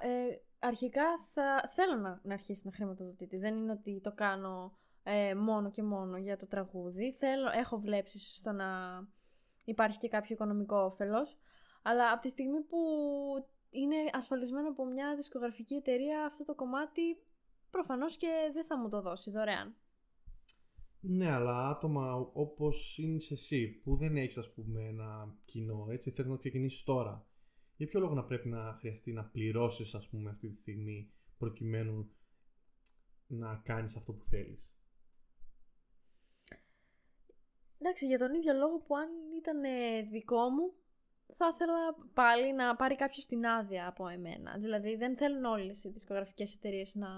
ε, 0.00 0.36
αρχικά 0.58 1.04
θα 1.32 1.70
θέλω 1.74 1.96
να, 1.96 2.20
να 2.24 2.34
αρχίσει 2.34 2.62
να 2.64 2.72
χρηματοδοτείται. 2.72 3.38
Δεν 3.38 3.54
είναι 3.54 3.72
ότι 3.72 4.00
το 4.00 4.12
κάνω 4.12 4.78
ε, 5.04 5.34
μόνο 5.34 5.70
και 5.70 5.82
μόνο 5.82 6.16
για 6.16 6.36
το 6.36 6.46
τραγούδι. 6.46 7.12
Θέλω, 7.12 7.50
έχω 7.54 7.78
βλέψεις 7.78 8.36
στο 8.36 8.52
να 8.52 8.66
υπάρχει 9.64 9.98
και 9.98 10.08
κάποιο 10.08 10.34
οικονομικό 10.34 10.76
όφελος. 10.76 11.36
Αλλά 11.82 12.12
από 12.12 12.20
τη 12.20 12.28
στιγμή 12.28 12.60
που 12.60 12.78
είναι 13.70 13.96
ασφαλισμένο 14.12 14.68
από 14.68 14.84
μια 14.84 15.14
δισκογραφική 15.16 15.74
εταιρεία 15.74 16.24
αυτό 16.24 16.44
το 16.44 16.54
κομμάτι 16.54 17.02
προφανώς 17.70 18.16
και 18.16 18.50
δεν 18.52 18.64
θα 18.64 18.78
μου 18.78 18.88
το 18.88 19.00
δώσει 19.00 19.30
δωρεάν. 19.30 19.76
Ναι, 21.00 21.30
αλλά 21.30 21.68
άτομα 21.68 22.14
όπως 22.32 22.98
είναι 22.98 23.20
εσύ 23.30 23.68
που 23.68 23.96
δεν 23.96 24.16
έχεις 24.16 24.38
ας 24.38 24.52
πούμε 24.52 24.82
ένα 24.82 25.36
κοινό, 25.44 25.86
έτσι 25.90 26.10
θέλεις 26.10 26.30
να 26.30 26.36
ξεκινήσεις 26.36 26.82
τώρα. 26.82 27.26
Για 27.76 27.86
ποιο 27.86 28.00
λόγο 28.00 28.14
να 28.14 28.24
πρέπει 28.24 28.48
να 28.48 28.72
χρειαστεί 28.72 29.12
να 29.12 29.24
πληρώσεις 29.24 29.94
ας 29.94 30.08
πούμε 30.08 30.30
αυτή 30.30 30.48
τη 30.48 30.56
στιγμή 30.56 31.12
προκειμένου 31.38 32.10
να 33.26 33.56
κάνεις 33.64 33.96
αυτό 33.96 34.12
που 34.12 34.24
θέλεις; 34.24 34.76
Εντάξει, 37.86 38.06
για 38.06 38.18
τον 38.18 38.34
ίδιο 38.34 38.52
λόγο 38.52 38.78
που 38.78 38.96
αν 38.96 39.08
ήταν 39.36 39.60
δικό 40.10 40.48
μου, 40.50 40.72
θα 41.36 41.50
ήθελα 41.54 41.94
πάλι 42.14 42.52
να 42.52 42.76
πάρει 42.76 42.94
κάποιος 42.94 43.26
την 43.26 43.46
άδεια 43.46 43.86
από 43.86 44.08
εμένα. 44.08 44.58
Δηλαδή 44.58 44.96
δεν 44.96 45.16
θέλουν 45.16 45.44
όλες 45.44 45.84
οι 45.84 45.88
δισκογραφικές 45.88 46.54
εταιρείες 46.54 46.94
να, 46.94 47.08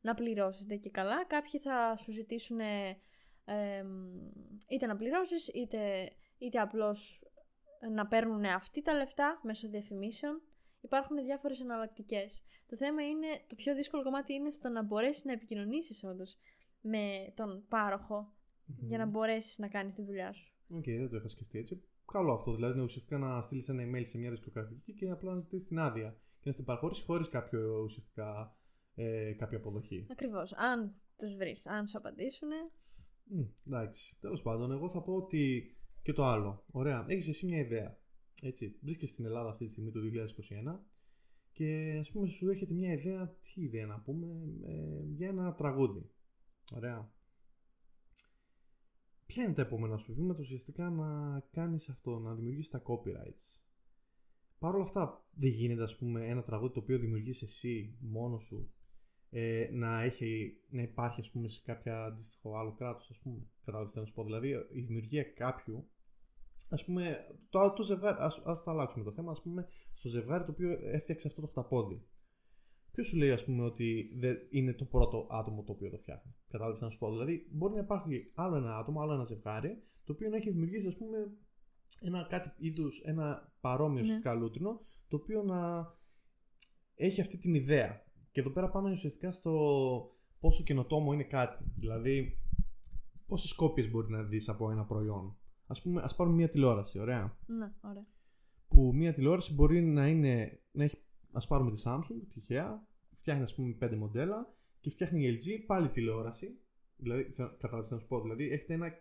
να 0.00 0.14
πληρώσετε 0.14 0.76
και 0.76 0.90
καλά. 0.90 1.24
Κάποιοι 1.24 1.60
θα 1.60 1.96
σου 1.96 2.12
ζητήσουν 2.12 2.58
είτε 4.68 4.86
να 4.86 4.96
πληρώσεις 4.96 5.48
είτε, 5.48 6.10
είτε 6.38 6.58
απλώς 6.58 7.24
να 7.92 8.06
παίρνουν 8.06 8.44
αυτοί 8.44 8.82
τα 8.82 8.94
λεφτά 8.94 9.40
μέσω 9.42 9.68
διαφημίσεων. 9.68 10.42
Υπάρχουν 10.80 11.24
διάφορες 11.24 11.60
εναλλακτικές. 11.60 12.42
Το 12.66 12.76
θέμα 12.76 13.02
είναι, 13.02 13.26
το 13.46 13.54
πιο 13.54 13.74
δύσκολο 13.74 14.02
κομμάτι 14.02 14.34
είναι 14.34 14.50
στο 14.50 14.68
να 14.68 14.82
μπορέσεις 14.82 15.24
να 15.24 15.32
επικοινωνήσεις 15.32 16.04
όντως 16.04 16.36
με 16.80 17.32
τον 17.34 17.66
πάροχο 17.68 18.35
για 18.66 18.98
να 18.98 19.06
μπορέσεις 19.06 19.58
να 19.58 19.68
κάνεις 19.68 19.94
τη 19.94 20.02
δουλειά 20.02 20.32
σου. 20.32 20.54
OK, 20.68 20.78
okay, 20.78 20.96
δεν 20.98 21.08
το 21.08 21.16
είχα 21.16 21.28
σκεφτεί 21.28 21.58
έτσι. 21.58 21.82
Καλό 22.12 22.32
αυτό. 22.32 22.54
Δηλαδή 22.54 22.74
είναι 22.74 22.82
ουσιαστικά 22.82 23.18
να 23.18 23.42
στείλεις 23.42 23.68
ένα 23.68 23.82
email 23.82 24.06
σε 24.06 24.18
μια 24.18 24.30
δισκογραφική 24.30 24.94
και 24.94 25.10
απλά 25.10 25.32
να 25.32 25.38
ζητήσεις 25.38 25.68
την 25.68 25.78
άδεια 25.78 26.16
και 26.40 26.48
να 26.48 26.52
στην 26.52 26.64
παραχωρήσει 26.64 27.02
χωρίς 27.02 27.28
κάποιο 27.28 27.80
ουσιαστικά 27.82 28.56
ε, 28.94 29.32
κάποια 29.32 29.58
αποδοχή. 29.58 30.06
Ακριβώς. 30.10 30.52
Αν 30.52 30.94
τους 31.16 31.34
βρεις, 31.34 31.66
αν 31.66 31.86
σου 31.86 31.98
απαντήσουν. 31.98 32.48
Mm, 33.34 33.48
εντάξει. 33.66 34.16
Τέλος 34.20 34.42
πάντων, 34.42 34.70
εγώ 34.70 34.88
θα 34.88 35.02
πω 35.02 35.14
ότι 35.14 35.76
και 36.02 36.12
το 36.12 36.24
άλλο. 36.24 36.64
Ωραία. 36.72 37.04
Έχεις 37.08 37.28
εσύ 37.28 37.46
μια 37.46 37.58
ιδέα. 37.58 37.98
Έτσι. 38.42 38.78
Βρίσκεσαι 38.82 39.12
στην 39.12 39.24
Ελλάδα 39.24 39.50
αυτή 39.50 39.64
τη 39.64 39.70
στιγμή 39.70 39.90
το 39.90 40.00
2021 40.00 40.84
και 41.52 41.96
ας 42.00 42.10
πούμε 42.10 42.26
σου 42.26 42.50
έρχεται 42.50 42.74
μια 42.74 42.92
ιδέα, 42.92 43.28
τι 43.28 43.62
ιδέα 43.62 43.86
να 43.86 44.00
πούμε, 44.00 44.26
ε, 44.66 45.04
για 45.14 45.28
ένα 45.28 45.54
τραγούδι. 45.54 46.10
Ωραία. 46.72 47.14
Ποια 49.26 49.44
είναι 49.44 49.52
τα 49.52 49.62
επόμενα 49.62 49.96
σου 49.96 50.14
βήματα 50.14 50.40
ουσιαστικά 50.40 50.90
να 50.90 51.40
κάνεις 51.40 51.88
αυτό, 51.88 52.18
να 52.18 52.34
δημιουργήσεις 52.34 52.70
τα 52.70 52.82
copyrights; 52.86 53.62
Παρ' 54.58 54.74
όλα 54.74 54.82
αυτά 54.82 55.24
δεν 55.30 55.50
γίνεται 55.50 55.82
ας 55.82 55.96
πούμε 55.96 56.26
ένα 56.26 56.42
τραγούδι 56.42 56.72
το 56.72 56.80
οποίο 56.80 56.98
δημιουργείς 56.98 57.42
εσύ 57.42 57.96
μόνος 58.00 58.42
σου 58.42 58.70
ε, 59.30 59.68
να, 59.72 60.02
έχει, 60.02 60.60
να 60.68 60.82
υπάρχει 60.82 61.20
ας 61.20 61.30
πούμε 61.30 61.48
σε 61.48 61.62
κάποια 61.64 62.04
αντίστοιχο 62.04 62.58
άλλο 62.58 62.74
κράτος 62.74 63.10
ας 63.10 63.20
πούμε. 63.20 63.46
Κατάλαβες 63.64 63.92
τι 63.92 63.98
να 63.98 64.04
σου 64.04 64.14
πω; 64.14 64.24
Δηλαδή 64.24 64.48
η 64.72 64.80
δημιουργία 64.80 65.22
κάποιου 65.22 65.88
ας 66.68 66.84
πούμε 66.84 67.26
το, 67.48 67.72
το 67.72 67.82
ζευγάρι, 67.82 68.16
ας, 68.20 68.42
ας 68.44 68.62
το 68.62 68.70
αλλάξουμε 68.70 69.04
το 69.04 69.12
θέμα 69.12 69.30
ας 69.30 69.42
πούμε 69.42 69.66
στο 69.90 70.08
ζευγάρι 70.08 70.44
το 70.44 70.50
οποίο 70.50 70.78
έφτιαξε 70.82 71.28
αυτό 71.28 71.40
το 71.40 71.46
χταπόδι. 71.46 72.06
Ποιος 72.96 73.08
σου 73.08 73.16
λέει, 73.16 73.30
ας 73.30 73.44
πούμε, 73.44 73.64
ότι 73.64 74.14
δεν 74.16 74.36
είναι 74.50 74.72
το 74.72 74.84
πρώτο 74.84 75.26
άτομο 75.30 75.62
το 75.62 75.72
οποίο 75.72 75.90
το 75.90 75.98
φτιάχνει; 75.98 76.34
Κατάλαβες 76.48 76.80
να 76.80 76.90
σου 76.90 76.98
πω; 76.98 77.10
Δηλαδή, 77.10 77.46
μπορεί 77.50 77.74
να 77.74 77.80
υπάρχει 77.80 78.30
άλλο 78.34 78.56
ένα 78.56 78.76
άτομο, 78.76 79.00
άλλο 79.00 79.12
ένα 79.12 79.24
ζευγάρι, 79.24 79.82
το 80.04 80.12
οποίο 80.12 80.28
να 80.28 80.36
έχει 80.36 80.50
δημιουργήσει, 80.50 80.86
ας 80.86 80.96
πούμε, 80.96 81.18
ένα 82.00 82.26
κάτι 82.30 82.52
είδους, 82.56 83.00
ένα 83.00 83.52
παρόμοιο 83.60 83.94
ναι. 83.94 84.00
ουσιαστικά 84.00 84.34
λούτρινο, 84.34 84.80
το 85.08 85.16
οποίο 85.16 85.42
να 85.42 85.86
έχει 86.94 87.20
αυτή 87.20 87.38
την 87.38 87.54
ιδέα. 87.54 88.04
Και 88.30 88.40
εδώ 88.40 88.50
πέρα 88.50 88.70
πάμε 88.70 88.90
ουσιαστικά 88.90 89.32
στο 89.32 89.52
πόσο 90.40 90.62
καινοτόμο 90.62 91.12
είναι 91.12 91.24
κάτι. 91.24 91.64
Δηλαδή, 91.76 92.38
πόσες 93.26 93.54
κόπιες 93.54 93.90
μπορεί 93.90 94.10
να 94.10 94.22
δεις 94.22 94.48
από 94.48 94.70
ένα 94.70 94.84
προϊόν; 94.84 95.36
Α 95.66 95.80
πούμε, 95.80 96.02
ας 96.02 96.16
πάρουμε 96.16 96.36
μια 96.36 96.48
τηλεόραση, 96.48 96.98
ωραία. 96.98 97.38
Ναι, 97.46 97.72
ωραία. 97.80 98.06
Που 98.68 98.92
μια 98.94 99.12
τηλεόραση 99.12 99.54
μπορεί 99.54 99.82
να, 99.82 100.06
είναι, 100.06 100.60
να 100.70 100.84
έχει 100.84 100.96
Α 101.32 101.46
πάρουμε 101.46 101.70
τη 101.70 101.82
Samsung, 101.84 102.20
τυχαία, 102.28 102.86
φτιάχνει 103.10 103.42
ας 103.42 103.54
πούμε 103.54 103.74
πέντε 103.74 103.96
μοντέλα 103.96 104.54
και 104.80 104.90
φτιάχνει 104.90 105.26
η 105.26 105.38
LG 105.40 105.64
πάλι 105.66 105.88
τηλεόραση. 105.88 106.60
Δηλαδή, 106.96 107.30
καταλάβει 107.58 107.88
να 107.90 107.98
σου 107.98 108.06
πω, 108.06 108.20
δηλαδή 108.20 108.50
έχετε 108.50 108.74
ένα, 108.74 108.92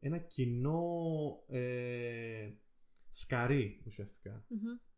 ένα 0.00 0.18
κοινό 0.18 0.82
ε, 1.46 2.52
σκαρί 3.10 3.82
ουσιαστικά. 3.86 4.46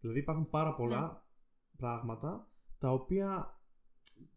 Δηλαδή 0.00 0.18
υπάρχουν 0.18 0.50
πάρα 0.50 0.74
πολλά 0.74 1.00
ναι. 1.00 1.76
πράγματα 1.76 2.50
τα 2.78 2.92
οποία 2.92 3.60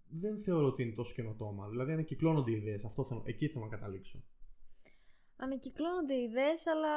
δεν 0.10 0.40
θεωρώ 0.42 0.66
ότι 0.66 0.84
είναι 0.84 0.94
τόσο 0.94 1.14
καινοτόμα. 1.14 1.70
Δηλαδή 1.70 1.92
ανακυκλώνονται 1.92 2.52
οι 2.52 2.56
ιδέες. 2.56 2.86
Αυτό 2.86 3.06
θέλω, 3.06 3.24
εκεί 3.26 3.48
θέλω 3.48 3.66
να 3.66 3.78
καταλήξω. 3.78 4.24
Ανακυκλώνονται 5.36 6.14
οι 6.14 6.24
ιδέες, 6.24 6.68
αλλά 6.68 6.94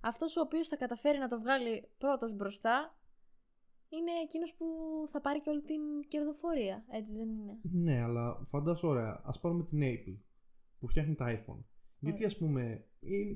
αυτός 0.00 0.36
ο 0.36 0.40
οποίος 0.40 0.68
θα 0.68 0.76
καταφέρει 0.76 1.18
να 1.18 1.28
το 1.28 1.38
βγάλει 1.38 1.88
πρώτος 1.98 2.34
μπροστά 2.34 2.98
είναι 3.88 4.10
εκείνος 4.24 4.54
που 4.54 4.66
θα 5.10 5.20
πάρει 5.20 5.40
και 5.40 5.50
όλη 5.50 5.62
την 5.62 5.80
κερδοφορία. 6.08 6.84
Έτσι 6.90 7.14
δεν 7.14 7.28
είναι; 7.28 7.58
Ναι, 7.62 8.00
αλλά 8.00 8.42
φαντάσου 8.44 8.88
ωραία. 8.88 9.20
Α 9.24 9.38
πάρουμε 9.40 9.64
την 9.64 9.80
Apple 9.82 10.18
που 10.78 10.88
φτιάχνει 10.88 11.14
τα 11.14 11.38
iPhone. 11.38 11.64
Γιατί 11.98 12.24
ας 12.24 12.36
πούμε 12.36 12.86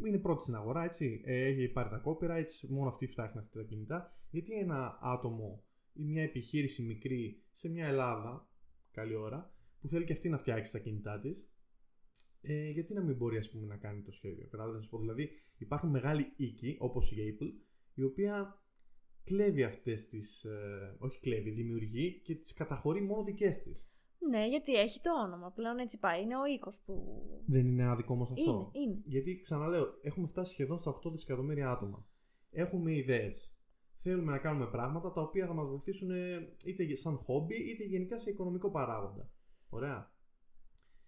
είναι 0.07 0.19
πρώτη 0.19 0.43
στην 0.43 0.55
αγορά, 0.55 0.85
έτσι. 0.85 1.23
Ε, 1.25 1.45
έχει 1.45 1.69
πάρει 1.69 1.89
τα 1.89 2.03
copyrights, 2.05 2.69
μόνο 2.69 2.89
αυτή 2.89 3.07
φτιάχνει 3.07 3.41
αυτά 3.41 3.59
τα 3.59 3.65
κινητά. 3.65 4.11
Γιατί 4.31 4.53
ένα 4.59 4.99
άτομο 5.03 5.65
ή 5.93 6.05
μια 6.05 6.23
επιχείρηση 6.23 6.83
μικρή 6.83 7.43
σε 7.51 7.69
μια 7.69 7.87
Ελλάδα, 7.87 8.51
καλή 8.91 9.15
ώρα, 9.15 9.55
που 9.81 9.89
θέλει 9.89 10.05
και 10.05 10.13
αυτή 10.13 10.29
να 10.29 10.39
φτιάξει 10.39 10.73
τα 10.73 10.79
κινητά 10.79 11.21
της, 11.21 11.51
ε, 12.41 12.71
γιατί 12.71 12.95
να 12.95 13.03
μην 13.03 13.17
μπορεί 13.17 13.37
ας 13.37 13.51
πούμε, 13.51 13.67
να 13.67 13.77
κάνει 13.77 14.03
το 14.03 14.13
σχέδιο. 14.13 14.47
Κατάλαβες 14.49 14.77
να 14.77 14.83
σου 14.83 14.91
πω. 14.91 14.99
Δηλαδή 14.99 15.31
υπάρχουν 15.57 15.91
μεγάλοι 15.91 16.33
οίκοι 16.37 16.77
όπως 16.79 17.13
η 17.13 17.17
Apple, 17.17 17.53
η 17.95 18.03
οποία 18.03 18.62
κλέβει 19.25 19.63
αυτές 19.63 20.07
τις, 20.07 20.45
ε, 20.45 20.97
όχι 20.99 21.21
κλέβει, 21.21 21.51
δημιουργεί 21.51 22.21
και 22.25 22.35
τις 22.35 22.53
καταχωρεί 22.53 23.03
μόνο 23.03 23.23
δικές 23.23 23.63
της. 23.63 23.93
Ναι, 24.29 24.49
γιατί 24.49 24.75
έχει 24.75 25.01
το 25.01 25.11
όνομα. 25.23 25.51
Πλέον 25.51 25.79
έτσι 25.79 25.99
πάει. 25.99 26.23
Είναι 26.23 26.37
ο 26.37 26.45
οίκος 26.45 26.81
που. 26.85 27.23
Δεν 27.47 27.67
είναι 27.67 27.85
άδικο 27.85 28.15
όμως 28.15 28.31
αυτό. 28.31 28.71
Είναι, 28.75 28.87
είναι. 28.87 29.03
Γιατί 29.05 29.41
ξαναλέω, 29.41 29.99
έχουμε 30.03 30.27
φτάσει 30.27 30.53
σχεδόν 30.53 30.79
στα 30.79 30.91
8 30.91 31.11
δισεκατομμύρια 31.11 31.71
άτομα. 31.71 32.07
Έχουμε 32.51 32.95
ιδέες. 32.95 33.57
θέλουμε 33.95 34.31
να 34.31 34.39
κάνουμε 34.39 34.67
πράγματα 34.67 35.13
τα 35.13 35.21
οποία 35.21 35.47
θα 35.47 35.55
μας 35.55 35.69
βοηθήσουν 35.69 36.11
ε, 36.11 36.57
είτε 36.67 36.95
σαν 36.95 37.19
χόμπι 37.19 37.55
είτε 37.55 37.85
γενικά 37.85 38.19
σε 38.19 38.31
οικονομικό 38.31 38.71
παράγοντα. 38.71 39.31
Ωραία. 39.69 40.13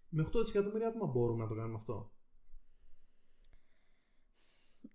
Με 0.08 0.24
8 0.26 0.30
δισεκατομμύρια 0.40 0.88
άτομα 0.88 1.06
μπορούμε 1.06 1.42
να 1.42 1.48
το 1.48 1.54
κάνουμε 1.54 1.76
αυτό. 1.76 2.12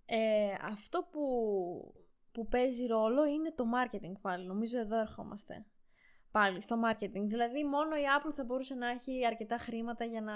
Ε, 0.05 0.53
αυτό 0.71 1.07
που, 1.11 1.21
που 2.31 2.47
παίζει 2.47 2.85
ρόλο 2.85 3.25
είναι 3.25 3.51
το 3.51 3.63
marketing 3.75 4.19
πάλι. 4.21 4.45
Νομίζω 4.45 4.79
εδώ 4.79 4.99
ερχόμαστε. 4.99 5.65
Πάλι 6.31 6.61
στο 6.61 6.75
marketing. 6.85 7.25
Δηλαδή 7.27 7.63
μόνο 7.63 7.95
η 7.95 8.03
Apple 8.17 8.33
θα 8.35 8.43
μπορούσε 8.43 8.73
να 8.73 8.89
έχει 8.89 9.25
αρκετά 9.25 9.57
χρήματα 9.57 10.05
για 10.05 10.21
να, 10.21 10.33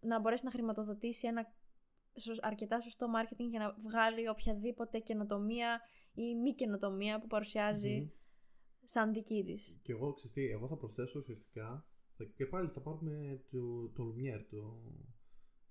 να 0.00 0.20
μπορέσει 0.20 0.44
να 0.44 0.50
χρηματοδοτήσει 0.50 1.26
ένα 1.26 1.52
αρκετά 2.40 2.80
σωστό 2.80 3.06
marketing 3.16 3.48
για 3.50 3.58
να 3.58 3.76
βγάλει 3.88 4.28
οποιαδήποτε 4.28 4.98
καινοτομία 4.98 5.80
ή 6.14 6.34
μη 6.34 6.54
καινοτομία 6.54 7.20
που 7.20 7.26
παρουσιαζει 7.26 8.12
σαν 8.84 9.12
δική 9.12 9.44
της. 9.44 9.80
Και 9.82 9.92
εγώ, 9.92 10.12
ξέρετε, 10.12 10.52
εγώ 10.52 10.68
θα 10.68 10.76
προσθέσω 10.76 11.18
ουσιαστικά 11.18 11.86
και 12.36 12.46
πάλι 12.46 12.68
θα 12.68 12.80
πάρουμε 12.80 13.44
το, 13.50 13.88
το 13.88 14.02
Lumière, 14.04 14.44
το, 14.50 14.82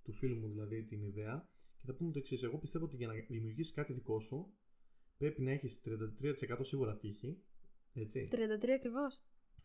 του 0.04 0.14
φίλου 0.14 0.38
μου 0.40 0.48
δηλαδή 0.48 0.84
την 0.84 1.04
ιδέα 1.04 1.50
και 1.78 1.86
θα 1.86 1.94
πούμε 1.94 2.12
το 2.12 2.20
εξής. 2.20 2.44
Εγώ 2.44 2.58
πιστεύω 2.58 2.86
ότι 2.86 2.96
για 2.96 3.08
να 3.08 3.14
δημιουργήσεις 3.28 3.74
κάτι 3.74 3.94
δικό 3.94 4.20
σου 4.20 4.54
πρέπει 5.18 5.42
να 5.42 5.52
έχεις 5.52 5.82
33% 5.86 6.60
σίγουρα 6.62 6.98
τύχη. 6.98 7.38
Έτσι. 7.94 8.28
33 8.32 8.70
ακριβώς. 8.76 9.22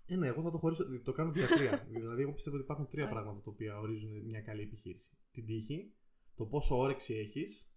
Ε, 0.06 0.16
ναι, 0.16 0.26
εγώ 0.26 0.42
θα 0.42 0.50
το 0.50 0.58
χωρίσω. 0.58 1.00
Το 1.00 1.12
κάνω 1.12 1.30
δια 1.30 1.46
τρία. 1.46 1.86
δηλαδή, 1.96 2.22
εγώ 2.22 2.32
πιστεύω 2.32 2.56
ότι 2.56 2.64
υπάρχουν 2.64 2.88
τρία 2.88 3.08
πράγματα 3.08 3.40
τα 3.40 3.50
οποία 3.50 3.78
ορίζουν 3.78 4.24
μια 4.24 4.40
καλή 4.40 4.62
επιχείρηση. 4.62 5.16
Την 5.30 5.46
τύχη, 5.46 5.92
το 6.34 6.46
πόσο 6.46 6.78
όρεξη 6.78 7.14
έχεις 7.14 7.72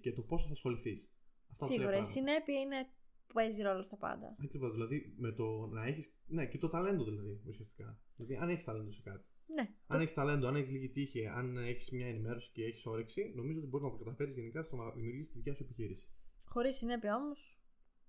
και 0.00 0.12
το 0.12 0.22
πόσο 0.22 0.46
θα 0.46 0.52
ασχοληθείς. 0.52 1.12
Σίγουρα. 1.52 1.98
Η 1.98 2.04
συνέπεια 2.04 2.60
είναι 2.60 2.88
που 3.26 3.32
παίζει 3.34 3.62
ρόλο 3.62 3.82
στα 3.82 3.96
πάντα. 3.96 4.36
Ακριβώς. 4.42 4.72
Δηλαδή 4.72 5.14
με 5.16 5.32
το 5.32 5.66
να 5.66 5.86
έχεις. 5.86 6.14
Ναι, 6.26 6.46
και 6.46 6.58
το 6.58 6.68
ταλέντο 6.68 7.04
δηλαδή 7.04 7.40
ουσιαστικά. 7.46 8.00
Δηλαδή 8.16 8.36
αν 8.36 8.48
έχεις 8.48 8.64
ταλέντο 8.64 8.90
σε 8.90 9.02
κάτι. 9.02 9.24
Ναι. 9.46 9.74
Αν 9.86 10.00
έχεις 10.00 10.14
ταλέντο, 10.14 10.46
αν 10.46 10.56
έχεις 10.56 10.70
λίγη 10.70 10.88
τύχη, 10.88 11.26
αν 11.26 11.56
έχεις 11.56 11.90
μια 11.90 12.06
ενημέρωση 12.06 12.50
και 12.52 12.64
έχεις 12.64 12.86
όρεξη, 12.86 13.32
νομίζω 13.34 13.58
ότι 13.58 13.68
μπορείς 13.68 13.86
να 13.86 13.92
το 13.92 13.98
καταφέρεις 14.04 14.34
γενικά 14.34 14.62
στο 14.62 14.76
να 14.76 14.90
δημιουργήσεις 14.90 15.32
τη 15.32 15.36
δικιά 15.38 15.54
σου 15.54 15.62
επιχείρηση. 15.62 16.08
Χωρίς 16.48 16.76
συνέπεια 16.76 17.16
όμως, 17.16 17.60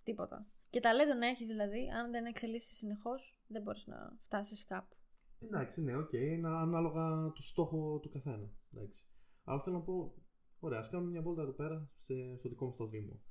τίποτα. 0.03 0.47
Και 0.69 0.79
ταλέντο 0.79 1.13
να 1.13 1.27
έχεις 1.27 1.47
δηλαδή, 1.47 1.89
αν 1.89 2.11
δεν 2.11 2.25
εξελίσσει 2.25 2.73
συνεχώς, 2.73 3.41
δεν 3.47 3.61
μπορείς 3.61 3.87
να 3.87 4.17
φτάσεις 4.21 4.65
κάπου. 4.65 4.95
Εντάξει, 5.39 5.81
ναι, 5.81 5.97
OK, 5.97 6.09
okay, 6.09 6.27
είναι 6.31 6.47
ανάλογα 6.47 7.31
το 7.35 7.41
στόχο 7.41 7.99
του 7.99 8.09
καθένα. 8.09 8.51
Εντάξει. 8.73 9.07
Αλλά 9.43 9.61
θέλω 9.61 9.75
να 9.75 9.83
πω, 9.83 10.15
ωραία, 10.59 10.79
ας 10.79 10.89
κάνουμε 10.89 11.11
μια 11.11 11.21
βόλτα 11.21 11.41
εδώ 11.41 11.53
πέρα 11.53 11.91
στο 12.37 12.49
δικό 12.49 12.65
μας 12.65 12.75
το 12.75 12.87
Δήμο 12.87 13.21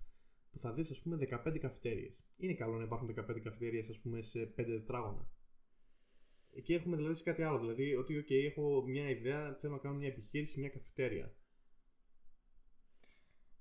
που 0.57 0.63
θα 0.63 0.73
δεις, 0.73 0.91
ας 0.91 1.03
πούμε, 1.03 1.17
15 1.17 1.59
καφετέριες. 1.59 2.09
Είναι 2.37 2.55
καλό 2.55 2.77
να 2.77 2.85
υπάρχουν 2.85 3.09
15 3.09 3.41
καφετέριες, 3.41 3.81
ας 3.91 4.01
πούμε, 4.01 4.23
σε 4.23 4.47
5 4.47 4.79
τετράγωνα. 4.79 5.31
Εκεί 6.53 6.75
έχουμε 6.75 6.97
δηλαδή 6.97 7.15
σε 7.15 7.23
κάτι 7.23 7.43
άλλο. 7.43 7.59
Δηλαδή, 7.59 7.95
ότι, 7.95 8.25
OK, 8.25 8.33
έχω 8.33 8.83
μια 8.87 9.09
ιδέα, 9.09 9.57
θέλω 9.59 9.73
να 9.73 9.79
κάνω 9.79 9.97
μια 9.97 10.09
επιχείρηση, 10.09 10.61
μια 10.61 10.69
καφετέρια. 10.69 11.35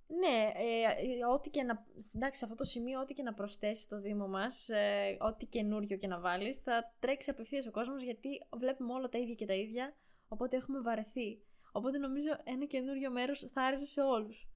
Ναι, 0.07 0.51
ε, 0.55 1.25
ό,τι 1.33 1.49
και 1.49 1.63
να. 1.63 1.85
Εντάξει, 2.15 2.39
σε 2.39 2.45
αυτό 2.45 2.57
το 2.57 2.63
σημείο, 2.63 2.99
ό,τι 2.99 3.13
και 3.13 3.23
να 3.23 3.33
προσθέσεις 3.33 3.83
στο 3.83 4.01
Δήμο 4.01 4.27
μας, 4.27 4.69
ε, 4.69 5.17
ό,τι 5.19 5.45
καινούριο 5.45 5.97
και 5.97 6.07
να 6.07 6.19
βάλεις, 6.19 6.57
θα 6.57 6.93
τρέξει 6.99 7.29
απευθείας 7.29 7.67
ο 7.67 7.71
κόσμος 7.71 8.03
γιατί 8.03 8.29
βλέπουμε 8.57 8.93
όλα 8.93 9.09
τα 9.09 9.17
ίδια 9.17 9.33
και 9.33 9.45
τα 9.45 9.53
ίδια. 9.53 9.95
Οπότε 10.27 10.55
έχουμε 10.55 10.81
βαρεθεί. 10.81 11.41
Οπότε 11.71 11.97
νομίζω 11.97 12.29
ένα 12.43 12.65
καινούριο 12.65 13.11
μέρος 13.11 13.49
θα 13.53 13.61
άρεσε 13.61 13.85
σε 13.85 14.01
όλους. 14.01 14.49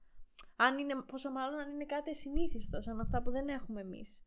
Αν 0.56 0.78
είναι, 0.78 0.94
πόσο 1.06 1.30
μάλλον 1.30 1.60
αν 1.60 1.70
είναι 1.70 1.84
κάτι 1.84 2.10
ασυνήθιστος, 2.10 2.84
σαν 2.84 3.00
αυτά 3.00 3.22
που 3.22 3.30
δεν 3.30 3.48
έχουμε 3.48 3.80
εμείς. 3.80 4.24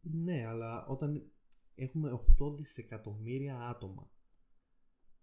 Ναι, 0.00 0.46
αλλά 0.46 0.86
όταν 0.86 1.32
έχουμε 1.74 2.10
8 2.10 2.54
δισεκατομμύρια 2.56 3.60
άτομα 3.60 4.10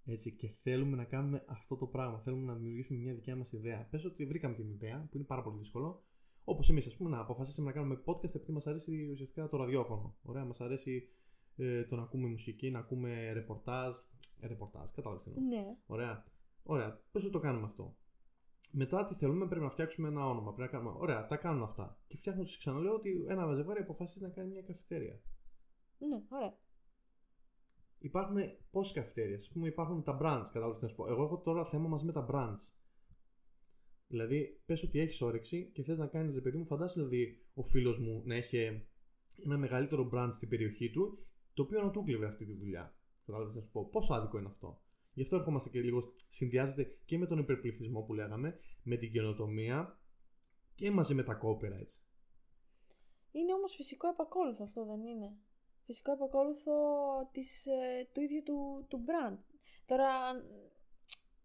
έτσι, 0.05 0.31
και 0.31 0.49
θέλουμε 0.61 0.95
να 0.95 1.03
κάνουμε 1.03 1.43
αυτό 1.47 1.75
το 1.75 1.87
πράγμα, 1.87 2.19
θέλουμε 2.19 2.45
να 2.45 2.55
δημιουργήσουμε 2.55 2.99
μια 2.99 3.13
δικιά 3.13 3.35
μας 3.35 3.51
ιδέα. 3.51 3.87
Πες 3.91 4.05
ότι 4.05 4.25
βρήκαμε 4.25 4.55
την 4.55 4.69
ιδέα, 4.69 5.07
που 5.11 5.17
είναι 5.17 5.25
πάρα 5.25 5.43
πολύ 5.43 5.57
δύσκολο, 5.57 6.03
όπως 6.43 6.69
εμείς, 6.69 6.87
ας 6.87 6.95
πούμε, 6.95 7.09
να 7.09 7.19
αποφασίσουμε 7.19 7.67
να 7.67 7.73
κάνουμε 7.73 8.01
podcast 8.05 8.35
επειδή 8.35 8.51
μας 8.51 8.67
αρέσει 8.67 9.09
ουσιαστικά 9.11 9.49
το 9.49 9.57
ραδιόφωνο. 9.57 10.17
Ωραία, 10.21 10.45
μας 10.45 10.61
αρέσει 10.61 11.09
ε, 11.55 11.83
το 11.83 11.95
να 11.95 12.01
ακούμε 12.01 12.27
μουσική, 12.27 12.71
να 12.71 12.79
ακούμε 12.79 13.31
ρεπορτάζ. 13.33 13.95
Ε, 14.39 14.47
ρεπορτάζ, 14.47 14.89
κατάλαβες 14.89 15.23
τι 15.23 15.39
Ναι. 15.39 15.77
Ωραία. 15.85 16.25
Ωραία. 16.63 17.01
Πώ 17.11 17.29
το 17.29 17.39
κάνουμε 17.39 17.65
αυτό. 17.65 17.97
Μετά 18.71 19.05
τι 19.05 19.13
θέλουμε, 19.13 19.47
πρέπει 19.47 19.63
να 19.63 19.69
φτιάξουμε 19.69 20.07
ένα 20.07 20.27
όνομα. 20.27 20.53
Πρέπει 20.53 20.73
να 20.73 20.79
κάνουμε... 20.79 20.99
Ωραία, 20.99 21.27
τα 21.27 21.37
κάνουν 21.37 21.63
αυτά. 21.63 21.99
Και 22.07 22.17
φτιάχνω, 22.17 22.43
σα 22.45 22.57
ξαναλέω 22.57 22.93
ότι 22.93 23.25
ένα 23.27 23.55
ζευγάρι 23.55 23.81
αποφασίζει 23.81 24.25
να 24.25 24.29
κάνει 24.29 24.49
μια 24.49 24.61
καφετέρια. 24.61 25.21
Ναι, 25.97 26.21
ωραία. 26.29 26.57
Υπάρχουν 28.03 28.37
πόσες 28.71 28.93
καφετέρειες. 28.93 29.47
Α 29.47 29.53
πούμε, 29.53 29.67
υπάρχουν 29.67 30.03
τα 30.03 30.17
brands. 30.21 30.45
Κατάλαβες 30.45 30.77
τι 30.77 30.83
να 30.83 30.89
σου 30.89 30.95
πω. 30.95 31.07
Εγώ 31.07 31.23
έχω 31.23 31.39
τώρα 31.39 31.65
θέμα 31.65 31.87
μαζί 31.87 32.05
με 32.05 32.11
τα 32.11 32.25
brands. 32.29 32.73
Δηλαδή, 34.07 34.61
πες 34.65 34.83
ότι 34.83 34.99
έχεις 34.99 35.21
όρεξη 35.21 35.71
και 35.73 35.83
θες 35.83 35.97
να 35.97 36.07
κάνεις, 36.07 36.35
ρε 36.35 36.41
παιδί 36.41 36.57
μου, 36.57 36.65
φαντάσου 36.65 36.93
δηλαδή 36.93 37.45
ο 37.53 37.63
φίλος 37.63 37.99
μου 37.99 38.21
να 38.25 38.35
έχει 38.35 38.87
ένα 39.45 39.57
μεγαλύτερο 39.57 40.09
brand 40.13 40.29
στην 40.31 40.49
περιοχή 40.49 40.89
του, 40.89 41.25
το 41.53 41.61
οποίο 41.61 41.81
να 41.81 41.89
του 41.89 42.03
κλέβει 42.03 42.25
αυτή 42.25 42.45
τη 42.45 42.53
δουλειά. 42.53 42.95
Κατάλαβες 43.25 43.53
τι 43.53 43.59
να 43.59 43.65
σου 43.65 43.71
πω. 43.71 43.89
Πόσο 43.89 44.13
άδικο 44.13 44.37
είναι 44.37 44.47
αυτό. 44.47 44.81
Γι' 45.13 45.21
αυτό 45.21 45.35
ερχόμαστε 45.35 45.69
και 45.69 45.81
λίγο, 45.81 45.99
συνδυάζεται 46.27 46.97
και 47.05 47.17
με 47.17 47.25
τον 47.25 47.37
υπερπληθυσμό 47.37 48.01
που 48.01 48.13
λέγαμε, 48.13 48.59
με 48.83 48.95
την 48.97 49.11
καινοτομία 49.11 49.99
και 50.75 50.91
μαζί 50.91 51.13
με 51.13 51.23
τα 51.23 51.39
copyrights. 51.43 52.01
Είναι 53.31 53.53
όμως 53.53 53.75
φυσικό 53.75 54.07
επακόλουθο 54.07 54.63
αυτό 54.63 54.85
δεν 54.85 55.03
είναι; 55.03 55.37
Φυσικό 55.85 56.11
επακόλουθο 56.11 56.73
της, 57.31 57.65
ε, 57.65 58.07
του 58.13 58.21
ίδιου 58.21 58.43
του, 58.43 58.85
του 58.89 59.05
brand. 59.07 59.37
Τώρα 59.85 60.09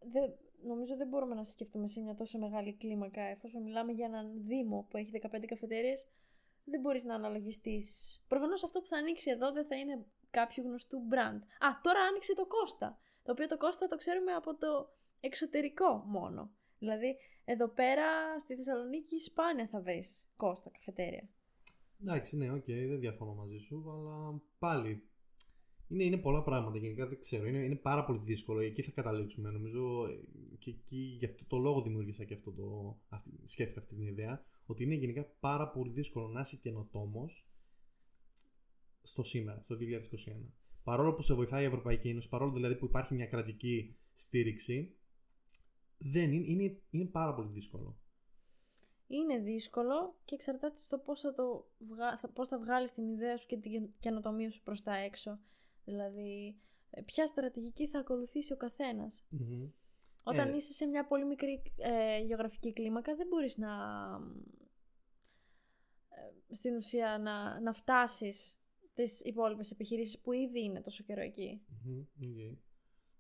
δε, 0.01 0.21
νομίζω 0.63 0.97
δεν 0.97 1.09
μπορούμε 1.09 1.35
να 1.35 1.45
σκεφτούμε 1.45 1.87
σε 1.87 2.01
μια 2.01 2.15
τόσο 2.15 2.39
μεγάλη 2.39 2.75
κλίμακα 2.75 3.23
εφόσον 3.23 3.63
μιλάμε 3.63 3.93
για 3.93 4.07
έναν 4.07 4.45
δήμο 4.45 4.87
που 4.91 4.97
έχει 4.97 5.11
15 5.11 5.47
καφετέριες 5.47 6.09
δεν 6.71 6.81
μπορείς 6.81 7.05
να 7.05 7.15
αναλογιστείς. 7.15 8.19
Προφανώς 8.29 8.65
αυτό 8.65 8.81
που 8.81 8.87
θα 8.87 8.97
ανοίξει 8.97 9.31
εδώ 9.31 9.53
δεν 9.53 9.67
θα 9.67 9.77
είναι 9.77 10.07
κάποιο 10.31 10.63
γνωστού 10.63 11.03
brand. 11.11 11.41
Α, 11.67 11.81
τώρα 11.83 12.01
άνοιξε 12.01 12.35
το 12.35 12.47
Costa. 12.47 12.99
Το 13.23 13.33
οποίο 13.33 13.47
το 13.47 13.57
Costa 13.57 13.87
το 13.87 13.97
ξέρουμε 13.97 14.33
από 14.33 14.57
το 14.57 14.91
εξωτερικό 15.21 16.03
μόνο. 16.07 16.51
Δηλαδή, 16.79 17.17
εδώ 17.45 17.69
πέρα 17.69 18.39
στη 18.39 18.55
Θεσσαλονίκη 18.57 19.21
σπάνια 19.21 19.67
θα 19.67 19.81
βρεις 19.81 20.29
Costa 20.37 20.71
καφετέρια. 20.71 21.29
Εντάξει, 22.01 22.37
ναι, 22.37 22.51
OK, 22.51 22.65
okay, 22.65 22.87
δεν 22.89 23.01
διαφωνώ 23.01 23.35
μαζί 23.35 23.59
σου, 23.59 23.91
αλλά 23.91 24.43
πάλι 24.59 25.03
είναι, 25.89 26.05
είναι 26.05 26.17
πολλά 26.17 26.43
πράγματα 26.43 26.79
γενικά, 26.79 27.07
δεν 27.07 27.21
ξέρω. 27.21 27.47
Είναι, 27.47 27.59
είναι 27.59 27.77
πάρα 27.77 28.05
πολύ 28.05 28.19
δύσκολο. 28.19 28.61
Εκεί 28.61 28.83
θα 28.83 28.91
καταλήξουμε. 28.91 29.51
Νομίζω 29.51 30.07
και 30.59 30.71
εκεί 30.71 31.17
γι' 31.19 31.25
αυτό 31.25 31.45
το 31.47 31.59
λόγο 31.59 31.83
δημιούργησα 31.83 32.25
και 32.25 32.35
αυτό 32.35 32.53
το. 32.53 32.99
Αυτή, 33.09 33.31
σκέφτηκα 33.43 33.81
αυτή 33.81 33.95
την 33.95 34.07
ιδέα. 34.07 34.45
Ότι 34.67 34.83
είναι 34.83 34.95
γενικά 34.95 35.25
πάρα 35.25 35.71
πολύ 35.71 35.93
δύσκολο 35.93 36.29
να 36.29 36.41
είσαι 36.41 36.57
καινοτόμος 36.57 37.49
στο 39.03 39.23
σήμερα, 39.23 39.65
το 39.67 39.77
2021 39.81 40.59
παρόλο 40.89 41.15
που 41.15 41.23
σε 41.23 41.35
βοηθάει 41.35 41.63
η 41.63 41.67
Ευρωπαϊκή 41.67 42.09
Ένωση, 42.09 42.29
παρόλο 42.29 42.53
δηλαδή 42.53 42.77
που 42.77 42.85
υπάρχει 42.85 43.15
μια 43.15 43.27
κρατική 43.27 43.97
στήριξη, 44.15 44.97
δεν 45.99 46.33
είναι, 46.33 46.45
είναι, 46.47 46.81
είναι 46.91 47.05
πάρα 47.05 47.35
πολύ 47.35 47.49
δύσκολο. 47.49 47.99
Είναι 49.11 49.39
δύσκολο 49.39 50.17
και 50.25 50.35
εξαρτάται 50.35 50.77
στο 50.81 50.99
πώς 50.99 51.21
θα, 51.21 51.33
το 51.33 51.69
πώς 52.35 52.49
θα 52.49 52.59
βγάλεις 52.59 52.93
την 52.93 53.09
ιδέα 53.09 53.37
σου 53.37 53.47
και 53.47 53.57
την 53.57 53.91
καινοτομία 53.99 54.51
σου 54.51 54.63
προς 54.63 54.83
τα 54.83 54.97
έξω. 54.97 55.39
Δηλαδή, 55.85 56.57
ε, 56.91 57.03
ποια 57.03 57.27
στρατηγική 57.27 57.87
θα 57.87 57.99
ακολουθήσει 57.99 58.53
ο 58.53 58.57
καθενας 58.57 59.25
Όταν 60.25 60.53
ε... 60.53 60.57
είσαι 60.57 60.73
σε 60.73 60.87
μια 60.87 61.07
πολύ 61.07 61.25
μικρή 61.25 61.63
ε, 61.77 62.19
γεωγραφική 62.19 62.73
κλίμακα 62.73 63.15
δεν 63.15 63.27
μπορείς 63.27 63.57
να... 63.57 63.69
Ε, 66.09 66.55
στην 66.55 66.77
ουσία 66.77 67.19
να, 67.19 67.61
να 67.61 67.73
φτάσεις 67.73 68.61
τις 68.95 69.21
υπόλοιπες 69.21 69.71
επιχειρήσεις 69.71 70.19
που 70.19 70.33
ήδη 70.33 70.65
είναι 70.65 70.81
τόσο 70.81 71.05
καιρό 71.05 71.21
εκεί. 71.21 71.63
Okay. 71.87 72.68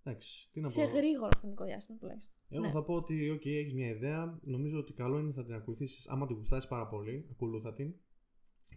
Εντάξει, 0.08 0.48
τι 0.52 0.60
να 0.60 0.68
Σε 0.68 0.84
γρήγορο 0.84 1.30
χρονικό 1.38 1.64
διάστημα 1.64 1.98
τουλάχιστον. 1.98 2.34
Εγώ 2.48 2.64
ναι. 2.64 2.70
θα 2.70 2.82
πω 2.82 2.94
ότι 2.94 3.32
okay, 3.34 3.46
έχεις 3.46 3.74
μια 3.74 3.88
ιδέα. 3.88 4.38
Νομίζω 4.42 4.78
ότι 4.78 4.92
καλό 4.92 5.18
είναι 5.18 5.32
να 5.34 5.44
την 5.44 5.54
ακολουθήσεις. 5.54 6.08
Άμα 6.08 6.26
την 6.26 6.36
γουστάρεις 6.36 6.66
πάρα 6.66 6.88
πολύ, 6.88 7.28
ακολούθα 7.30 7.74
την. 7.74 7.94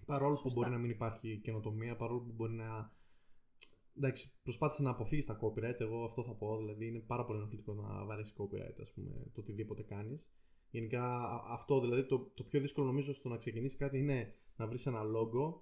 Παρόλο 0.05 0.39
που 0.41 0.51
μπορεί 0.53 0.69
να 0.69 0.77
μην 0.77 0.89
υπάρχει 0.89 1.39
καινοτομία, 1.43 1.95
παρόλο 1.95 2.19
που 2.19 2.31
μπορεί 2.31 2.53
να. 2.53 2.93
Εντάξει, 3.97 4.33
προσπάθησε 4.43 4.81
να 4.81 4.89
αποφύγεις 4.89 5.25
τα 5.25 5.39
copyright. 5.41 5.79
Εγώ 5.79 6.03
αυτό 6.03 6.23
θα 6.23 6.33
πω. 6.35 6.57
Δηλαδή, 6.57 6.87
είναι 6.87 6.99
πάρα 6.99 7.25
πολύ 7.25 7.39
ενοχλητικό 7.39 7.73
να 7.73 8.05
βαρέσεις 8.05 8.35
copyright, 8.37 8.79
ας 8.81 8.93
πούμε, 8.93 9.11
το 9.33 9.41
οτιδήποτε 9.41 9.83
κάνεις. 9.83 10.31
Γενικά, 10.69 11.29
αυτό 11.47 11.79
δηλαδή 11.79 12.05
το, 12.05 12.19
το 12.19 12.43
πιο 12.43 12.59
δύσκολο 12.59 12.87
νομίζω 12.87 13.13
στο 13.13 13.29
να 13.29 13.37
ξεκινήσεις 13.37 13.77
κάτι 13.77 13.97
είναι 13.97 14.35
να 14.55 14.67
βρεις 14.67 14.85
ένα 14.85 15.01
logo 15.01 15.61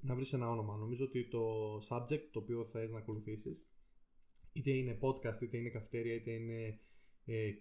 να 0.00 0.14
βρεις 0.14 0.32
ένα 0.32 0.50
όνομα. 0.50 0.76
Νομίζω 0.76 1.04
ότι 1.04 1.28
το 1.28 1.40
subject 1.88 2.28
το 2.30 2.38
οποίο 2.38 2.64
θες 2.64 2.90
να 2.90 2.98
ακολουθήσεις 2.98 3.64
είτε 4.52 4.70
είναι 4.70 4.98
podcast, 5.00 5.40
είτε 5.40 5.56
είναι 5.56 5.68
καυτέρια, 5.68 6.14
είτε 6.14 6.30
είναι 6.30 6.80
ε, 7.24 7.52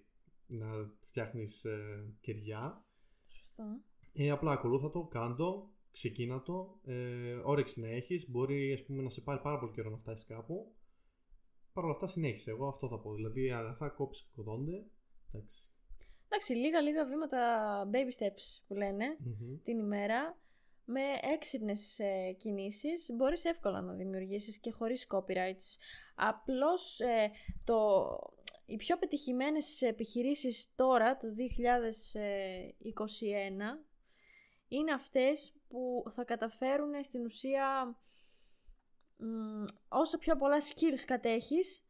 να 0.48 0.68
φτιάχνεις 1.00 1.66
ε, 1.66 2.14
κεριά. 2.22 2.86
Σωστά. 3.28 3.82
Ε, 4.14 4.30
απλά 4.30 4.52
ακολούθα 4.52 4.90
το, 4.90 5.04
κάντο, 5.04 5.74
ξεκίνα 5.92 6.42
το, 6.42 6.80
ε, 6.86 7.34
όρεξη 7.44 7.80
να 7.80 7.88
έχεις, 7.88 8.30
μπορεί 8.30 8.74
ας 8.74 8.84
πούμε, 8.84 9.02
να 9.02 9.10
σε 9.10 9.22
πάρει 9.22 9.42
πάρα 9.42 9.60
πολύ 9.60 9.72
καιρό 9.72 9.90
να 9.90 9.98
φτάσεις 9.98 10.26
κάπου. 10.26 10.74
Παρ' 11.74 11.84
όλα 11.84 11.94
αυτά 11.94 12.08
συνέχισε, 12.08 12.52
εγώ 12.52 12.68
αυτό 12.68 12.88
θα 12.88 13.00
πω. 13.00 13.14
Δηλαδή 13.14 13.52
αγαθά 13.52 13.90
κόψεις 13.90 14.30
κοντώνται. 14.36 14.86
Εντάξει. 15.34 15.70
Εντάξει, 16.26 16.54
λίγα 16.54 16.82
λίγα 16.82 17.06
βήματα 17.06 17.40
baby 17.94 18.24
steps 18.24 18.62
που 18.68 18.74
λενε 18.74 19.18
την 19.64 19.80
ημέρα 19.80 20.38
με 20.92 21.02
έξυπνες 21.34 22.00
ε, 22.00 22.32
κινήσεις 22.38 23.10
μπορείς 23.16 23.44
εύκολα 23.44 23.82
να 23.82 23.94
δημιουργήσεις 23.94 24.60
και 24.60 24.72
χωρίς 24.72 25.08
copyrights. 25.10 25.78
Απλώς 26.22 27.00
ε, 27.00 27.32
το, 27.64 28.08
οι 28.66 28.76
πιο 28.76 28.98
πετυχημένες 28.98 29.82
επιχειρήσεις 29.82 30.68
τώρα, 30.76 31.18
το 31.18 31.28
2021, 31.28 31.32
είναι 34.68 34.92
αυτές 34.92 35.54
που 35.68 36.04
θα 36.12 36.24
καταφέρουν 36.24 37.04
στην 37.04 37.26
ουσία 37.26 37.98
όσο 39.88 40.18
πιο 40.18 40.36
πολλά 40.36 40.58
skills 40.60 41.04
κατέχεις, 41.06 41.84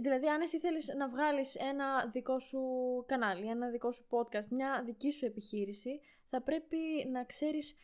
δηλαδή 0.00 0.28
αν 0.28 0.40
εσύ 0.40 0.58
θέλεις 0.58 0.88
να 0.96 1.08
βγάλεις 1.08 1.54
ένα 1.54 2.06
δικό 2.06 2.38
σου 2.38 2.60
κανάλι, 3.06 3.46
ένα 3.46 3.68
δικό 3.68 3.92
σου 3.92 4.06
podcast, 4.10 4.48
μια 4.50 4.82
δική 4.84 5.10
σου 5.10 5.26
επιχείρηση, 5.26 6.00
θα 6.28 6.42
πρέπει 6.42 7.08
να 7.12 7.24
ξέρεις 7.24 7.76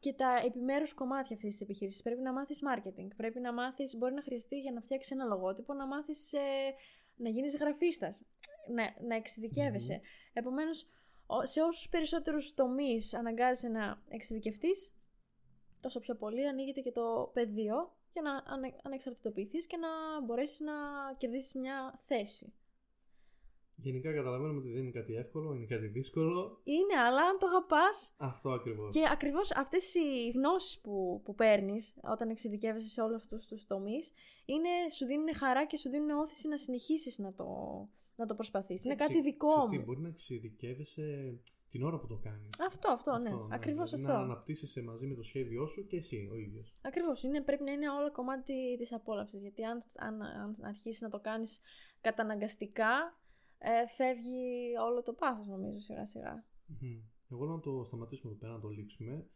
και 0.00 0.12
τα 0.12 0.42
επιμέρους 0.44 0.94
κομμάτια 0.94 1.36
αυτής 1.36 1.50
της 1.52 1.60
επιχείρησης. 1.60 2.02
Πρέπει 2.02 2.20
να 2.20 2.32
μάθεις 2.32 2.62
marketing, 2.68 3.08
πρέπει 3.16 3.40
να 3.40 3.52
μάθεις, 3.52 3.96
μπορεί 3.96 4.14
να 4.14 4.22
χρειαστεί 4.22 4.58
για 4.58 4.72
να 4.72 4.80
φτιάξεις 4.80 5.12
ένα 5.12 5.24
λογότυπο, 5.24 5.72
να 5.74 5.86
μάθεις 5.86 6.32
ε, 6.32 6.38
να 7.16 7.28
γίνεις 7.28 7.56
γραφίστας, 7.56 8.22
να, 8.68 9.06
να 9.06 9.14
εξειδικεύεσαι. 9.14 10.00
Mm-hmm. 10.02 10.30
Επομένως, 10.32 10.86
σε 11.42 11.60
όσους 11.60 11.88
περισσότερους 11.88 12.54
τομείς 12.54 13.14
αναγκάζεσαι 13.14 13.68
να 13.68 14.02
εξειδικευτείς, 14.08 14.92
τόσο 15.80 16.00
πιο 16.00 16.14
πολύ 16.14 16.48
ανοίγεται 16.48 16.80
και 16.80 16.92
το 16.92 17.30
πεδίο 17.32 17.96
για 18.12 18.22
να 18.22 18.52
ανε, 18.54 18.74
ανεξαρτητοποιηθείς 18.82 19.66
και 19.66 19.76
να 19.76 19.88
μπορέσεις 20.24 20.60
να 20.60 20.72
κερδίσεις 21.16 21.54
μια 21.54 21.94
θέση. 21.96 22.52
Γενικά 23.80 24.12
καταλαβαίνουμε 24.12 24.58
ότι 24.58 24.68
δεν 24.68 24.82
είναι 24.82 24.90
κάτι 24.90 25.14
εύκολο, 25.14 25.54
είναι 25.54 25.66
κάτι 25.66 25.86
δύσκολο. 25.86 26.60
Είναι, 26.64 27.00
αλλά 27.06 27.22
αν 27.22 27.38
το 27.38 27.46
αγαπάς. 27.46 28.14
Αυτό 28.16 28.50
ακριβώς. 28.50 28.94
Και 28.94 29.08
ακριβώς 29.12 29.52
αυτές 29.52 29.94
οι 29.94 30.30
γνώσεις 30.34 30.80
που, 30.80 31.20
που 31.24 31.34
παίρνεις 31.34 31.94
όταν 32.02 32.30
εξειδικεύεσαι 32.30 32.88
σε 32.88 33.00
όλους 33.00 33.16
αυτούς 33.16 33.46
τους 33.46 33.66
τομείς, 33.66 34.12
σου 34.96 35.06
δίνουν 35.06 35.34
χαρά 35.34 35.66
και 35.66 35.76
σου 35.76 35.88
δίνουν 35.88 36.10
όθηση 36.10 36.48
να 36.48 36.56
συνεχίσεις 36.56 37.18
να 37.18 37.34
το, 37.34 37.46
να 38.16 38.26
το 38.26 38.34
προσπαθείς. 38.34 38.84
Είναι 38.84 38.94
κάτι 38.94 39.20
δικό 39.20 39.68
μου. 39.70 39.82
μπορεί 39.84 40.00
να 40.00 40.08
εξειδικεύεσαι 40.08 41.38
την 41.70 41.82
ώρα 41.82 41.98
που 41.98 42.06
το 42.06 42.16
κάνεις. 42.16 42.60
Αυτό, 42.66 42.90
αυτό, 42.90 43.18
ναι. 43.18 43.30
ναι. 43.30 43.36
Ακριβώς 43.50 43.90
δηλαδή 43.90 44.10
αυτό. 44.10 44.18
Να 44.18 44.24
αναπτύσσεσαι 44.24 44.82
μαζί 44.82 45.06
με 45.06 45.14
το 45.14 45.22
σχέδιό 45.22 45.66
σου 45.66 45.86
και 45.86 45.96
εσύ 45.96 46.28
ο 46.32 46.36
ίδιος. 46.36 46.72
Ακριβώς. 46.82 47.24
Πρέπει 47.44 47.64
να 47.64 47.72
είναι 47.72 47.90
όλο 47.90 48.12
κομμάτι 48.12 48.76
της 48.78 48.92
απόλαυσης. 48.92 49.40
Γιατί 49.40 49.64
αν, 49.64 49.82
αν, 49.96 50.22
αν 50.22 50.56
αρχίσεις 50.62 51.00
να 51.00 51.08
το 51.08 51.20
κάνεις 51.20 51.60
καταναγκαστικά, 52.00 53.18
ε, 53.58 53.86
φεύγει 53.86 54.72
όλο 54.88 55.02
το 55.02 55.12
πάθος 55.12 55.48
νομίζω 55.48 55.78
σιγά 55.78 56.04
σιγά. 56.04 56.44
Mm-hmm. 56.44 57.02
Εγώ 57.30 57.46
να 57.46 57.60
το 57.60 57.84
σταματήσουμε 57.84 58.30
εδώ 58.30 58.40
πέρα, 58.40 58.52
να 58.52 58.60
το 58.60 58.68
λήξουμε. 58.68 59.26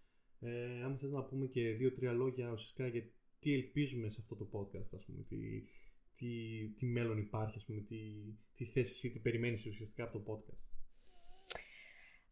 Ε, 0.41 0.83
αν 0.83 0.99
θες 0.99 1.11
να 1.11 1.25
πούμε 1.25 1.47
και 1.47 1.75
δύο-τρία 1.75 2.13
λόγια 2.13 2.51
ουσιαστικά 2.53 2.87
για 2.87 3.11
τι 3.39 3.53
ελπίζουμε 3.53 4.09
σε 4.09 4.21
αυτό 4.21 4.37
το 4.37 4.49
podcast, 4.53 4.95
ας 4.95 5.05
πούμε, 5.05 5.23
τι, 5.23 5.63
τι, 6.15 6.29
τι 6.77 6.87
μέλλον 6.87 7.19
υπάρχει, 7.19 7.57
ας 7.57 7.65
πούμε, 7.65 7.81
τι, 7.81 7.97
τι 8.55 8.65
θέση 8.65 9.07
ή 9.07 9.11
τι 9.11 9.19
περιμένεις 9.19 9.67
ουσιαστικά 9.67 10.05
από 10.05 10.19
το 10.19 10.33
podcast. 10.33 10.82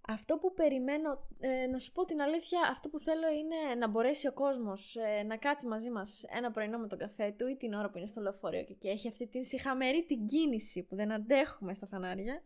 Αυτό 0.08 0.38
που 0.38 0.54
περιμένω, 0.54 1.26
ε, 1.40 1.66
να 1.66 1.78
σου 1.78 1.92
πω 1.92 2.04
την 2.04 2.20
αλήθεια, 2.20 2.60
αυτό 2.70 2.88
που 2.88 2.98
θέλω 2.98 3.28
είναι 3.28 3.74
να 3.74 3.88
μπορέσει 3.88 4.26
ο 4.26 4.32
κόσμος 4.32 4.96
ε, 4.96 5.22
να 5.22 5.36
κάτσει 5.36 5.66
μαζί 5.66 5.90
μας 5.90 6.24
ένα 6.28 6.50
πρωινό 6.50 6.78
με 6.78 6.86
τον 6.86 6.98
καφέ 6.98 7.34
του 7.38 7.46
ή 7.46 7.56
την 7.56 7.74
ώρα 7.74 7.90
που 7.90 7.98
είναι 7.98 8.06
στο 8.06 8.20
λεωφορείο 8.20 8.64
και, 8.64 8.74
και 8.74 8.88
έχει 8.88 9.08
αυτή 9.08 9.26
την 9.26 9.44
συχαμερή 9.44 10.04
την 10.04 10.26
κίνηση 10.26 10.82
που 10.82 10.96
δεν 10.96 11.12
αντέχουμε 11.12 11.74
στα 11.74 11.86
φανάρια, 11.86 12.42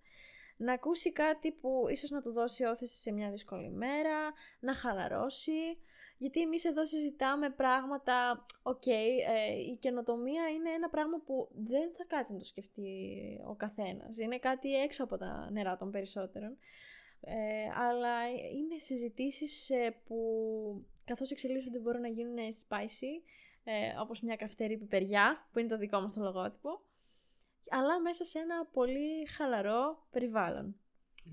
να 0.57 0.73
ακούσει 0.73 1.12
κάτι 1.12 1.53
που 1.53 1.85
ίσως 1.88 2.11
να 2.11 2.23
του 2.23 2.33
δώσει 2.33 2.64
ώθηση 2.64 3.01
σε 3.01 3.12
μια 3.12 3.31
δύσκολη 3.31 3.71
μέρα, 3.71 4.33
να 4.61 4.75
χαλαρώσει, 4.75 5.79
γιατί 6.19 6.40
εμείς 6.40 6.64
εδώ 6.64 6.87
συζητάμε 6.87 7.51
πράγματα, 7.51 8.47
οκ, 8.62 8.87
ε, 8.87 9.03
η 9.73 9.77
καινοτομία 9.77 10.49
είναι 10.49 10.71
ένα 10.71 10.88
πράγμα 10.88 11.21
που 11.27 11.49
δεν 11.55 11.95
θα 11.95 12.05
κάτσει 12.05 12.33
να 12.33 12.38
το 12.38 12.45
σκεφτεί 12.45 12.90
ο 13.49 13.55
καθένας, 13.55 14.19
είναι 14.19 14.38
κάτι 14.38 14.75
έξω 14.75 15.05
από 15.05 15.17
τα 15.17 15.49
νερά 15.53 15.77
των 15.77 15.90
περισσότερων. 15.90 16.59
Ε, 17.27 17.71
αλλά 17.75 18.29
είναι 18.31 18.79
συζητήσεις 18.79 19.71
ε, 19.71 19.97
που 20.05 20.17
καθώς 21.05 21.31
εξελίσσονται 21.31 21.79
μπορούν 21.79 22.01
να 22.01 22.09
γίνουν 22.09 22.37
spicy, 22.37 23.23
ε, 23.65 23.73
όπως 24.01 24.21
μια 24.21 24.37
καυτερή 24.37 24.77
πιπεριά, 24.79 25.49
που 25.53 25.59
είναι 25.59 25.69
το 25.69 25.79
δικό 25.79 26.01
μας 26.01 26.15
το 26.15 26.23
λογότυπο, 26.23 26.81
αλλά 27.69 28.01
μέσα 28.01 28.25
σε 28.25 28.39
ένα 28.39 28.67
πολύ 28.73 29.27
χαλαρό 29.27 30.07
περιβάλλον. 30.11 30.77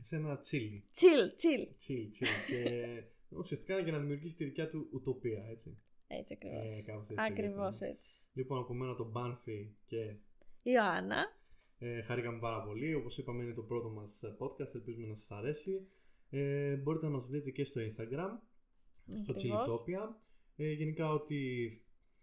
Σε 0.02 0.16
ένα 0.16 0.40
chill. 0.40 0.82
Chill, 1.00 1.26
chill. 1.42 1.64
Chill, 1.88 2.06
chill. 2.06 2.48
και 2.48 3.04
ουσιαστικά 3.30 3.80
για 3.80 3.92
να 3.92 4.00
δημιουργήσει 4.00 4.36
τη 4.36 4.44
δικιά 4.44 4.70
του 4.70 4.90
ουτοπία, 4.92 5.46
έτσι. 5.50 5.78
Έτσι 6.08 6.34
ακριβώς. 6.34 6.64
Ε, 6.64 7.16
ακριβώς 7.18 7.82
έτσι. 7.82 8.14
Λοιπόν, 8.34 8.58
από 8.58 8.74
μένα 8.74 8.96
τον 8.96 9.10
Μπάνφι 9.10 9.76
και... 9.86 10.16
Ιωάννα. 10.64 11.41
Ε, 11.84 12.02
χαρήκαμε 12.02 12.40
πάρα 12.40 12.64
πολύ. 12.64 12.94
Όπως 12.94 13.18
είπαμε 13.18 13.44
είναι 13.44 13.54
το 13.54 13.64
πρώτο 13.64 13.90
μας 13.90 14.24
podcast. 14.40 14.76
Ελπίζουμε 14.76 15.08
να 15.08 15.14
σας 15.14 15.32
αρέσει. 15.32 15.88
Ε, 16.30 16.76
μπορείτε 16.76 17.06
να 17.06 17.12
μας 17.12 17.28
βρείτε 17.28 17.52
και 17.52 17.64
στο 17.64 17.82
Instagram. 17.82 18.30
Στο 19.08 19.34
Chilitopia. 19.34 20.16
Ε, 20.56 20.72
γενικά 20.72 21.12
ότι 21.12 21.72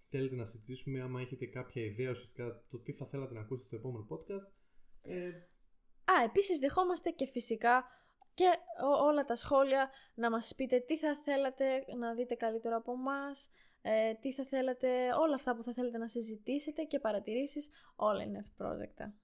θέλετε 0.04 0.34
να 0.34 0.44
συζητήσουμε 0.44 1.00
άμα 1.00 1.20
έχετε 1.20 1.46
κάποια 1.46 1.84
ιδέα 1.84 2.10
ουσιαστικά 2.10 2.64
το 2.70 2.78
τι 2.78 2.92
θα 2.92 3.06
θέλατε 3.06 3.34
να 3.34 3.40
ακούσετε 3.40 3.66
στο 3.66 3.76
επόμενο 3.76 4.06
podcast. 4.10 4.52
Ε... 5.02 5.28
Α, 6.04 6.24
επίσης 6.24 6.58
δεχόμαστε 6.58 7.10
και 7.10 7.26
φυσικά 7.26 7.84
και 8.34 8.44
όλα 9.02 9.24
τα 9.24 9.36
σχόλια 9.36 9.90
να 10.14 10.30
μας 10.30 10.54
πείτε 10.56 10.78
τι 10.78 10.98
θα 10.98 11.16
θέλατε 11.16 11.84
να 11.98 12.14
δείτε 12.14 12.34
καλύτερο 12.34 12.76
από 12.76 12.96
μας, 12.96 13.50
ε, 13.82 14.14
τι 14.14 14.32
θα 14.32 14.44
θέλατε, 14.44 14.88
όλα 15.20 15.34
αυτά 15.34 15.56
που 15.56 15.62
θα 15.62 15.72
θέλετε 15.72 15.98
να 15.98 16.08
συζητήσετε 16.08 16.82
και 16.82 16.98
παρατηρήσεις, 16.98 17.68
όλα 17.96 18.22
είναι 18.22 18.38
ευπρόσδεκτα. 18.38 19.14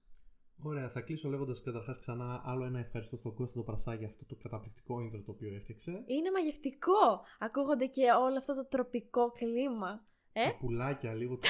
Ωραία, 0.63 0.91
θα 0.91 1.01
κλείσω 1.01 1.29
λέγοντας 1.29 1.63
καταρχάς 1.63 1.99
ξανά 1.99 2.43
άλλο 2.45 2.65
ένα 2.65 2.79
ευχαριστώ 2.79 3.17
στον 3.17 3.35
Κώστα 3.35 3.57
το 3.57 3.63
Πρασά 3.63 3.95
για 3.95 4.07
αυτό 4.07 4.25
το 4.25 4.35
καταπληκτικό 4.35 4.97
intro 4.97 5.23
το 5.25 5.31
οποίο 5.31 5.55
έφτιαξε. 5.55 5.91
Είναι 6.07 6.31
μαγευτικό! 6.31 7.25
Ακούγονται 7.39 7.87
και 7.87 8.03
όλο 8.21 8.37
αυτό 8.39 8.55
το 8.55 8.67
τροπικό 8.67 9.31
κλίμα. 9.31 10.03
Ε; 10.33 10.45
Τα 10.45 10.57
πουλάκια, 10.57 11.15
λίγο 11.15 11.37
το, 11.37 11.49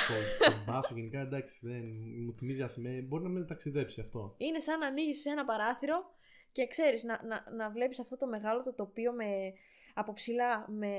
το 0.50 0.56
μπάσο, 0.66 0.94
γενικά 0.94 1.20
εντάξει, 1.20 1.66
δεν, 1.68 1.82
μου 2.24 2.34
θυμίζει 2.34 2.62
ασημέ. 2.62 3.00
Μπορεί 3.00 3.22
να 3.22 3.28
με 3.28 3.44
ταξιδέψει 3.44 4.00
αυτό. 4.00 4.34
Είναι 4.36 4.60
σαν 4.60 4.78
να 4.78 4.86
ανοίγεις 4.86 5.26
ένα 5.26 5.44
παράθυρο 5.44 6.13
και 6.54 6.66
ξέρεις, 6.66 7.04
να, 7.04 7.20
να, 7.26 7.56
να 7.56 7.70
βλέπεις 7.70 8.00
αυτό 8.00 8.16
το 8.16 8.26
μεγάλο 8.26 8.62
το 8.62 8.74
τοπίο 8.74 9.12
με, 9.12 9.52
από 9.94 10.12
ψηλά, 10.12 10.70
με, 10.70 10.96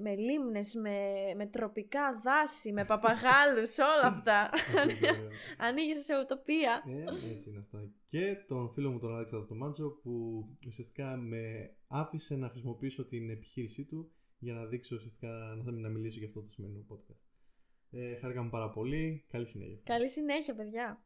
με 0.00 0.14
λίμνες, 0.14 0.74
με, 0.74 0.98
με 1.36 1.46
τροπικά 1.46 2.20
δάση, 2.24 2.72
με 2.72 2.84
παπαγάλους, 2.84 3.78
όλα 3.78 4.06
αυτά. 4.14 4.50
Ανοίγεις 5.66 6.04
σε 6.04 6.18
ουτοπία. 6.18 6.82
Ε, 6.86 7.32
έτσι 7.32 7.50
είναι 7.50 7.58
αυτά. 7.58 7.92
Και 8.06 8.36
τον 8.46 8.70
φίλο 8.72 8.90
μου 8.90 8.98
τον 8.98 9.14
Αλέξανδρο 9.14 9.56
Μάντσο 9.56 9.88
που 10.02 10.44
ουσιαστικά 10.66 11.16
με 11.16 11.74
άφησε 11.86 12.36
να 12.36 12.48
χρησιμοποιήσω 12.48 13.06
την 13.06 13.30
επιχείρησή 13.30 13.84
του 13.84 14.12
για 14.38 14.54
να 14.54 14.66
δείξω 14.66 14.96
ουσιαστικά 14.96 15.28
να, 15.64 15.72
να 15.72 15.88
μιλήσω 15.88 16.18
για 16.18 16.26
αυτό 16.26 16.42
το 16.42 16.50
σημερινό 16.50 16.86
podcast. 16.88 17.28
Ε, 17.90 18.14
χάρηκαμε 18.14 18.50
πάρα 18.50 18.70
πολύ. 18.70 19.24
Καλή 19.28 19.46
συνέχεια. 19.46 19.80
Καλή 19.84 20.08
συνέχεια, 20.08 20.54
παιδιά. 20.54 21.02